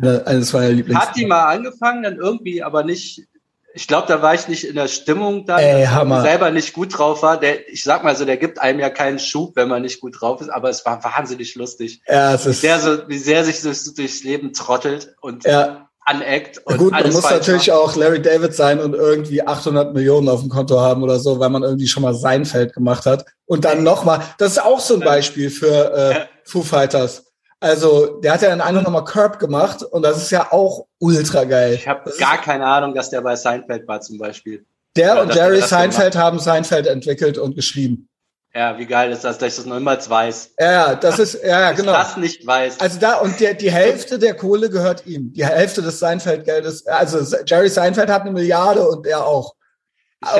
eines 0.00 0.52
meiner 0.52 0.70
Lieblings. 0.70 1.00
Hat 1.00 1.16
die 1.16 1.26
mal 1.26 1.54
angefangen, 1.54 2.02
dann 2.02 2.16
irgendwie, 2.16 2.62
aber 2.62 2.84
nicht 2.84 3.26
ich 3.74 3.86
glaube, 3.86 4.08
da 4.08 4.20
war 4.22 4.34
ich 4.34 4.48
nicht 4.48 4.64
in 4.64 4.74
der 4.74 4.88
Stimmung 4.88 5.46
dann, 5.46 5.60
Ey, 5.60 5.86
Hammer. 5.86 6.22
selber 6.22 6.50
nicht 6.50 6.72
gut 6.72 6.98
drauf 6.98 7.22
war. 7.22 7.38
Der, 7.38 7.68
ich 7.68 7.84
sag 7.84 8.02
mal 8.02 8.16
so, 8.16 8.24
der 8.24 8.36
gibt 8.36 8.60
einem 8.60 8.80
ja 8.80 8.90
keinen 8.90 9.18
Schub, 9.18 9.54
wenn 9.56 9.68
man 9.68 9.82
nicht 9.82 10.00
gut 10.00 10.20
drauf 10.20 10.40
ist, 10.40 10.48
aber 10.48 10.70
es 10.70 10.84
war 10.84 11.02
wahnsinnig 11.04 11.54
lustig. 11.54 12.02
Ja, 12.08 12.34
es 12.34 12.46
ist 12.46 12.62
wie 12.62 12.66
sehr, 12.66 12.80
so, 12.80 13.08
wie 13.08 13.18
sehr 13.18 13.44
sich 13.44 13.62
das 13.62 13.92
durchs 13.94 14.24
Leben 14.24 14.52
trottelt 14.52 15.14
und 15.20 15.44
ja. 15.44 15.88
aneckt. 16.04 16.58
Und 16.66 16.78
Gut, 16.78 16.92
man 16.92 17.12
muss 17.12 17.30
natürlich 17.30 17.68
macht. 17.68 17.78
auch 17.78 17.96
Larry 17.96 18.20
David 18.20 18.54
sein 18.54 18.80
und 18.80 18.94
irgendwie 18.94 19.46
800 19.46 19.94
Millionen 19.94 20.28
auf 20.28 20.40
dem 20.40 20.50
Konto 20.50 20.80
haben 20.80 21.02
oder 21.02 21.18
so, 21.20 21.38
weil 21.38 21.50
man 21.50 21.62
irgendwie 21.62 21.86
schon 21.88 22.02
mal 22.02 22.14
sein 22.14 22.44
Feld 22.44 22.72
gemacht 22.72 23.06
hat. 23.06 23.24
Und 23.46 23.64
dann 23.64 23.82
nochmal, 23.82 24.20
das 24.38 24.52
ist 24.52 24.62
auch 24.62 24.80
so 24.80 24.94
ein 24.94 25.00
Beispiel 25.00 25.50
für 25.50 25.94
äh, 25.94 26.26
Foo 26.44 26.62
Fighters 26.62 27.29
also, 27.60 28.20
der 28.20 28.32
hat 28.32 28.42
ja 28.42 28.52
in 28.52 28.60
einem 28.62 28.82
nochmal 28.82 29.04
Curb 29.04 29.38
gemacht 29.38 29.82
und 29.82 30.02
das 30.02 30.16
ist 30.16 30.30
ja 30.30 30.50
auch 30.50 30.86
ultra 30.98 31.44
geil. 31.44 31.74
Ich 31.74 31.86
habe 31.86 32.10
gar 32.18 32.38
keine 32.38 32.64
Ahnung, 32.64 32.94
dass 32.94 33.10
der 33.10 33.20
bei 33.20 33.36
Seinfeld 33.36 33.86
war 33.86 34.00
zum 34.00 34.18
Beispiel. 34.18 34.64
Der 34.96 35.12
Oder 35.12 35.22
und 35.22 35.34
Jerry 35.34 35.60
Seinfeld 35.60 36.16
haben 36.16 36.38
Seinfeld 36.38 36.86
entwickelt 36.86 37.38
und 37.38 37.54
geschrieben. 37.54 38.08
Ja, 38.54 38.76
wie 38.78 38.86
geil 38.86 39.12
ist 39.12 39.22
das, 39.22 39.38
dass 39.38 39.50
ich 39.50 39.56
das 39.56 39.66
noch 39.66 39.76
niemals 39.76 40.10
weiß. 40.10 40.54
Ja, 40.58 40.96
das 40.96 41.20
ist, 41.20 41.44
ja, 41.44 41.70
genau. 41.70 41.92
Das 41.92 42.16
nicht 42.16 42.44
weiß. 42.44 42.80
Also 42.80 42.98
da, 42.98 43.18
und 43.18 43.38
der, 43.38 43.54
die 43.54 43.70
Hälfte 43.70 44.18
der 44.18 44.34
Kohle 44.34 44.70
gehört 44.70 45.06
ihm. 45.06 45.32
Die 45.32 45.44
Hälfte 45.44 45.82
des 45.82 46.00
Seinfeld-Geldes, 46.00 46.86
also 46.86 47.36
Jerry 47.46 47.68
Seinfeld 47.68 48.08
hat 48.08 48.22
eine 48.22 48.32
Milliarde 48.32 48.88
und 48.88 49.06
er 49.06 49.24
auch. 49.24 49.54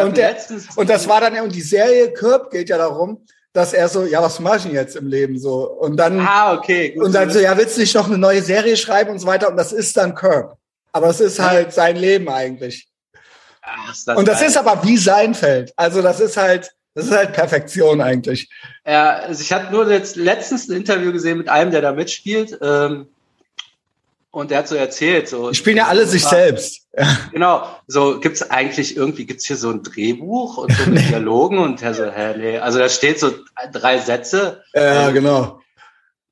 Und, 0.03 0.17
der, 0.17 0.37
und 0.77 0.91
das 0.91 1.07
war 1.07 1.21
dann, 1.21 1.39
und 1.41 1.55
die 1.55 1.61
Serie 1.61 2.13
Curb 2.13 2.51
geht 2.51 2.69
ja 2.69 2.79
darum, 2.79 3.25
dass 3.53 3.73
er 3.73 3.89
so, 3.89 4.05
ja, 4.05 4.23
was 4.23 4.39
mache 4.39 4.59
ich 4.59 4.63
denn 4.65 4.75
jetzt 4.75 4.97
im 4.97 5.09
Leben 5.09 5.39
so? 5.39 5.69
Und 5.69 5.97
dann, 5.97 6.21
ah, 6.21 6.55
okay, 6.55 6.91
gut, 6.91 7.05
und 7.05 7.15
dann 7.15 7.31
so, 7.31 7.41
ja, 7.41 7.57
willst 7.57 7.77
du 7.77 7.81
nicht 7.81 7.95
noch 7.95 8.07
eine 8.07 8.19
neue 8.19 8.43
Serie 8.43 8.77
schreiben 8.77 9.11
und 9.11 9.19
so 9.19 9.27
weiter? 9.27 9.49
Und 9.49 9.57
das 9.57 9.73
ist 9.73 9.97
dann 9.97 10.15
Curb. 10.15 10.57
Aber 10.93 11.09
es 11.09 11.21
ist 11.21 11.41
halt 11.41 11.73
sein 11.73 11.97
Leben 11.97 12.29
eigentlich. 12.29 12.89
Ach, 13.63 13.95
das 14.05 14.17
und 14.17 14.27
das 14.27 14.41
geil. 14.41 14.49
ist 14.49 14.57
aber 14.57 14.83
wie 14.85 14.97
Seinfeld. 14.97 15.73
Also 15.77 16.03
das 16.03 16.21
ist 16.21 16.37
halt, 16.37 16.73
das 16.95 17.07
ist 17.07 17.13
halt 17.13 17.33
Perfektion 17.33 18.01
eigentlich. 18.01 18.49
Ja, 18.87 19.17
also 19.19 19.41
ich 19.41 19.53
hatte 19.53 19.73
nur 19.73 19.89
jetzt 19.91 20.17
letztens 20.17 20.69
ein 20.69 20.77
Interview 20.77 21.13
gesehen 21.13 21.39
mit 21.39 21.49
einem, 21.49 21.71
der 21.71 21.83
da 21.83 21.93
mitspielt. 21.93 22.59
Ähm, 22.63 23.09
und 24.33 24.51
der 24.51 24.59
hat 24.59 24.69
so 24.69 24.77
erzählt, 24.77 25.29
so. 25.29 25.51
Die 25.51 25.57
spielen 25.57 25.77
ja 25.77 25.87
alle 25.87 26.07
sich 26.07 26.25
selbst. 26.25 26.87
Genau. 27.33 27.67
So, 27.87 28.21
gibt's 28.21 28.49
eigentlich 28.51 28.97
irgendwie, 28.97 29.27
gibt's 29.27 29.47
hier 29.47 29.57
so 29.57 29.71
ein 29.71 29.83
Drehbuch 29.83 30.59
und 30.59 30.73
so 30.73 30.87
mit 30.91 31.09
Dialogen 31.09 31.59
und 31.59 31.81
der 31.81 31.95
so, 31.95 32.05
hä, 32.05 32.37
nee. 32.37 32.59
Also 32.59 32.79
da 32.79 32.89
steht 32.89 33.19
so 33.19 33.33
drei 33.73 33.99
Sätze. 33.99 34.63
Ja, 34.75 35.09
ähm, 35.09 35.15
genau. 35.15 35.61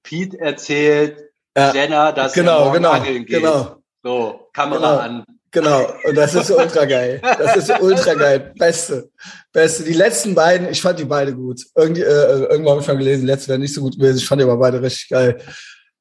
Pete 0.02 0.40
erzählt 0.40 1.28
ja, 1.56 1.72
Jenna, 1.72 2.12
dass 2.12 2.32
genau, 2.32 2.66
er 2.66 2.72
genau, 2.72 2.90
angeln 2.90 3.26
geht. 3.26 3.40
Genau. 3.40 3.76
So, 4.02 4.48
Kamera 4.52 4.78
genau. 4.78 4.98
an. 4.98 5.24
Genau, 5.50 5.86
und 6.04 6.14
das 6.14 6.34
ist 6.34 6.50
ultra 6.50 6.84
geil. 6.84 7.20
Das 7.22 7.56
ist 7.56 7.80
ultra 7.80 8.14
geil. 8.14 8.52
Beste. 8.58 9.10
Beste. 9.52 9.84
Die 9.84 9.94
letzten 9.94 10.34
beiden, 10.34 10.68
ich 10.68 10.80
fand 10.80 10.98
die 10.98 11.04
beide 11.04 11.34
gut. 11.34 11.62
Irgendwie, 11.74 12.02
äh, 12.02 12.42
irgendwann 12.50 12.72
habe 12.72 12.82
ich 12.82 12.88
mal 12.88 12.98
gelesen, 12.98 13.26
letzte 13.26 13.48
wäre 13.48 13.58
nicht 13.58 13.74
so 13.74 13.80
gut 13.80 13.96
gewesen. 13.96 14.18
Ich 14.18 14.28
fand 14.28 14.40
die 14.40 14.44
aber 14.44 14.58
beide 14.58 14.82
richtig 14.82 15.08
geil. 15.08 15.40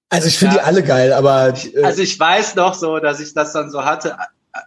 Also 0.10 0.28
ich 0.28 0.38
finde 0.38 0.56
ja, 0.56 0.62
die 0.62 0.68
alle 0.68 0.84
geil, 0.84 1.14
aber. 1.14 1.54
Äh, 1.54 1.84
also 1.84 2.02
ich 2.02 2.20
weiß 2.20 2.56
noch 2.56 2.74
so, 2.74 3.00
dass 3.00 3.20
ich 3.20 3.34
das 3.34 3.54
dann 3.54 3.70
so 3.70 3.84
hatte. 3.84 4.18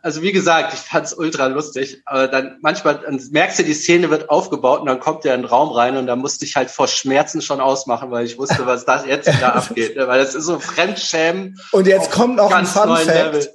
Also 0.02 0.22
wie 0.22 0.30
gesagt, 0.30 0.72
ich 0.72 0.80
fand's 0.80 1.12
ultra 1.12 1.46
lustig, 1.46 2.02
aber 2.04 2.28
dann 2.28 2.58
manchmal 2.60 3.00
dann 3.00 3.20
merkst 3.32 3.58
du, 3.58 3.64
die 3.64 3.74
Szene 3.74 4.08
wird 4.10 4.30
aufgebaut 4.30 4.80
und 4.80 4.86
dann 4.86 5.00
kommt 5.00 5.24
der 5.24 5.34
in 5.34 5.42
den 5.42 5.48
Raum 5.48 5.70
rein 5.70 5.96
und 5.96 6.06
da 6.06 6.14
musste 6.14 6.44
ich 6.44 6.54
halt 6.54 6.70
vor 6.70 6.86
Schmerzen 6.86 7.42
schon 7.42 7.60
ausmachen, 7.60 8.10
weil 8.12 8.24
ich 8.24 8.38
wusste, 8.38 8.66
was 8.66 8.84
da 8.84 9.04
jetzt 9.04 9.26
wieder 9.26 9.54
abgeht. 9.56 9.96
Ne? 9.96 10.06
Weil 10.06 10.20
das 10.20 10.36
ist 10.36 10.44
so 10.44 10.60
Fremdschämen. 10.60 11.58
Und 11.72 11.88
jetzt 11.88 12.12
kommt 12.12 12.36
noch 12.36 12.52
ein 12.52 12.66
Fun 12.66 12.96
Fact. 12.96 13.06
Level. 13.06 13.48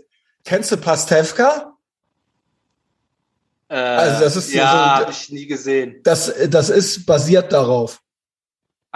Kennst 0.44 0.72
du 0.72 0.78
Pastewka? 0.78 1.74
Äh, 3.70 3.76
also 3.76 4.24
das 4.24 4.36
ist 4.36 4.54
ja, 4.54 4.72
so, 4.72 4.78
habe 4.78 5.12
ich 5.12 5.32
nie 5.32 5.48
gesehen. 5.48 6.02
Das, 6.04 6.34
das 6.50 6.70
ist 6.70 7.06
basiert 7.06 7.54
darauf. 7.54 8.02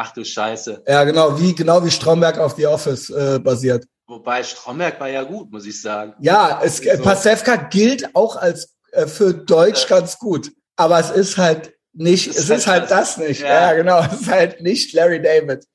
Ach 0.01 0.13
du 0.13 0.23
Scheiße. 0.23 0.83
Ja, 0.87 1.03
genau, 1.03 1.37
wie, 1.37 1.53
genau 1.53 1.83
wie 1.83 1.91
Stromberg 1.91 2.37
auf 2.37 2.55
The 2.55 2.67
Office 2.67 3.09
äh, 3.09 3.37
basiert. 3.37 3.85
Wobei 4.07 4.43
Stromberg 4.43 4.97
war 4.97 5.09
ja 5.09 5.23
gut, 5.23 5.51
muss 5.51 5.65
ich 5.65 5.81
sagen. 5.81 6.13
Ja, 6.21 6.61
es, 6.63 6.79
äh, 6.79 6.95
so. 6.95 7.03
Pasewka 7.03 7.57
gilt 7.57 8.15
auch 8.15 8.37
als 8.37 8.77
äh, 8.93 9.07
für 9.07 9.33
Deutsch 9.33 9.87
äh. 9.87 9.89
ganz 9.89 10.17
gut. 10.17 10.53
Aber 10.77 11.01
es 11.01 11.11
ist 11.11 11.37
halt 11.37 11.73
nicht, 11.91 12.27
es 12.27 12.37
ist, 12.37 12.49
es 12.49 12.59
ist 12.59 12.67
halt, 12.67 12.83
halt 12.83 12.91
das, 12.91 13.15
das 13.15 13.27
nicht. 13.27 13.41
Ja. 13.41 13.71
ja. 13.71 13.73
genau, 13.73 13.99
es 14.13 14.21
ist 14.21 14.31
halt 14.31 14.61
nicht 14.61 14.93
Larry 14.93 15.21
David. 15.21 15.65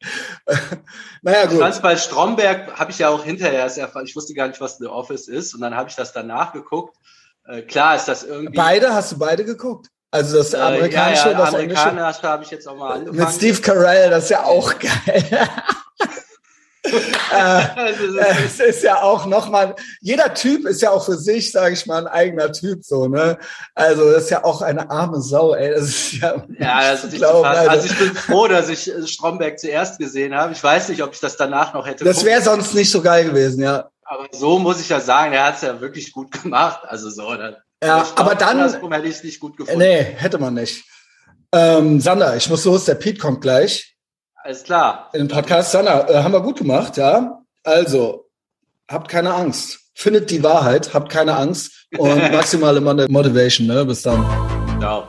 naja, 1.22 1.44
gut. 1.44 1.62
Ich 1.68 1.82
bei 1.82 1.94
Stromberg 1.94 2.78
habe 2.78 2.92
ich 2.92 3.00
ja 3.00 3.10
auch 3.10 3.24
hinterher 3.24 3.58
erst 3.58 3.76
erfahren, 3.76 4.06
ich 4.06 4.16
wusste 4.16 4.32
gar 4.32 4.48
nicht, 4.48 4.58
was 4.58 4.78
The 4.78 4.86
Office 4.86 5.28
ist 5.28 5.52
und 5.52 5.60
dann 5.60 5.76
habe 5.76 5.90
ich 5.90 5.96
das 5.96 6.14
danach 6.14 6.54
geguckt. 6.54 6.96
Äh, 7.46 7.60
klar 7.60 7.96
ist 7.96 8.06
das 8.06 8.24
irgendwie. 8.24 8.56
Beide, 8.56 8.94
hast 8.94 9.12
du 9.12 9.18
beide 9.18 9.44
geguckt? 9.44 9.88
Also 10.14 10.38
das 10.38 10.54
amerikanische, 10.54 11.30
äh, 11.30 11.32
ja, 11.32 11.38
ja, 11.38 11.44
das 11.44 11.54
amerikanische 11.54 12.22
habe 12.22 12.44
ich 12.44 12.50
jetzt 12.52 12.68
auch 12.68 12.76
mal 12.76 12.92
angefangen. 12.92 13.18
Mit 13.18 13.30
Steve 13.30 13.60
Carell, 13.60 14.10
das 14.10 14.24
ist 14.24 14.30
ja 14.30 14.44
auch 14.44 14.72
geil. 14.78 15.24
äh, 16.84 18.46
es 18.46 18.60
ist 18.60 18.84
ja 18.84 19.02
auch 19.02 19.26
nochmal, 19.26 19.74
jeder 20.00 20.32
Typ 20.32 20.66
ist 20.66 20.82
ja 20.82 20.92
auch 20.92 21.04
für 21.04 21.16
sich, 21.16 21.50
sage 21.50 21.74
ich 21.74 21.84
mal, 21.86 22.06
ein 22.06 22.06
eigener 22.06 22.52
Typ 22.52 22.84
so, 22.84 23.08
ne? 23.08 23.38
Also 23.74 24.08
das 24.12 24.24
ist 24.24 24.30
ja 24.30 24.44
auch 24.44 24.62
eine 24.62 24.88
arme 24.88 25.20
Sau, 25.20 25.52
ey. 25.52 25.74
Das 25.74 25.82
ist 25.82 26.12
ja, 26.12 26.44
ja 26.60 26.92
das 26.92 27.02
ist 27.02 27.20
also. 27.20 27.42
also 27.42 27.84
ich 27.84 27.98
bin 27.98 28.14
froh, 28.14 28.46
dass 28.46 28.68
ich 28.68 28.88
äh, 28.94 29.04
Stromberg 29.08 29.58
zuerst 29.58 29.98
gesehen 29.98 30.32
habe. 30.32 30.52
Ich 30.52 30.62
weiß 30.62 30.90
nicht, 30.90 31.02
ob 31.02 31.12
ich 31.12 31.18
das 31.18 31.36
danach 31.36 31.74
noch 31.74 31.88
hätte. 31.88 32.04
Das 32.04 32.24
wäre 32.24 32.40
sonst 32.40 32.72
nicht 32.72 32.92
so 32.92 33.02
geil 33.02 33.24
gewesen, 33.24 33.64
ja. 33.64 33.90
Aber 34.04 34.28
so 34.30 34.60
muss 34.60 34.80
ich 34.80 34.90
ja 34.90 35.00
sagen, 35.00 35.32
er 35.32 35.46
hat 35.46 35.56
es 35.56 35.62
ja 35.62 35.80
wirklich 35.80 36.12
gut 36.12 36.30
gemacht. 36.30 36.82
Also 36.84 37.10
so, 37.10 37.34
dann, 37.34 37.56
ja, 37.82 38.06
aber 38.16 38.34
dann 38.34 38.58
hätte 38.60 39.06
ich 39.06 39.16
es 39.16 39.24
nicht 39.24 39.40
gut 39.40 39.56
gefunden. 39.56 39.78
Nee, 39.78 40.02
hätte 40.02 40.38
man 40.38 40.54
nicht. 40.54 40.84
Ähm, 41.52 42.00
Sander, 42.00 42.36
ich 42.36 42.48
muss 42.50 42.64
los, 42.64 42.84
der 42.84 42.96
Pete 42.96 43.18
kommt 43.18 43.40
gleich. 43.40 43.96
Alles 44.42 44.64
klar. 44.64 45.10
In 45.12 45.20
den 45.20 45.28
Podcast, 45.28 45.72
Sanna, 45.72 46.08
äh, 46.08 46.22
haben 46.22 46.32
wir 46.32 46.42
gut 46.42 46.58
gemacht, 46.58 46.96
ja. 46.96 47.40
Also, 47.62 48.28
habt 48.88 49.08
keine 49.08 49.32
Angst. 49.32 49.80
Findet 49.94 50.30
die 50.30 50.42
Wahrheit, 50.42 50.92
habt 50.92 51.10
keine 51.10 51.36
Angst 51.36 51.86
und 51.96 52.16
maximale 52.32 52.80
Motivation, 52.80 53.66
ne? 53.66 53.84
Bis 53.84 54.02
dann. 54.02 54.22
Ciao. 54.80 55.08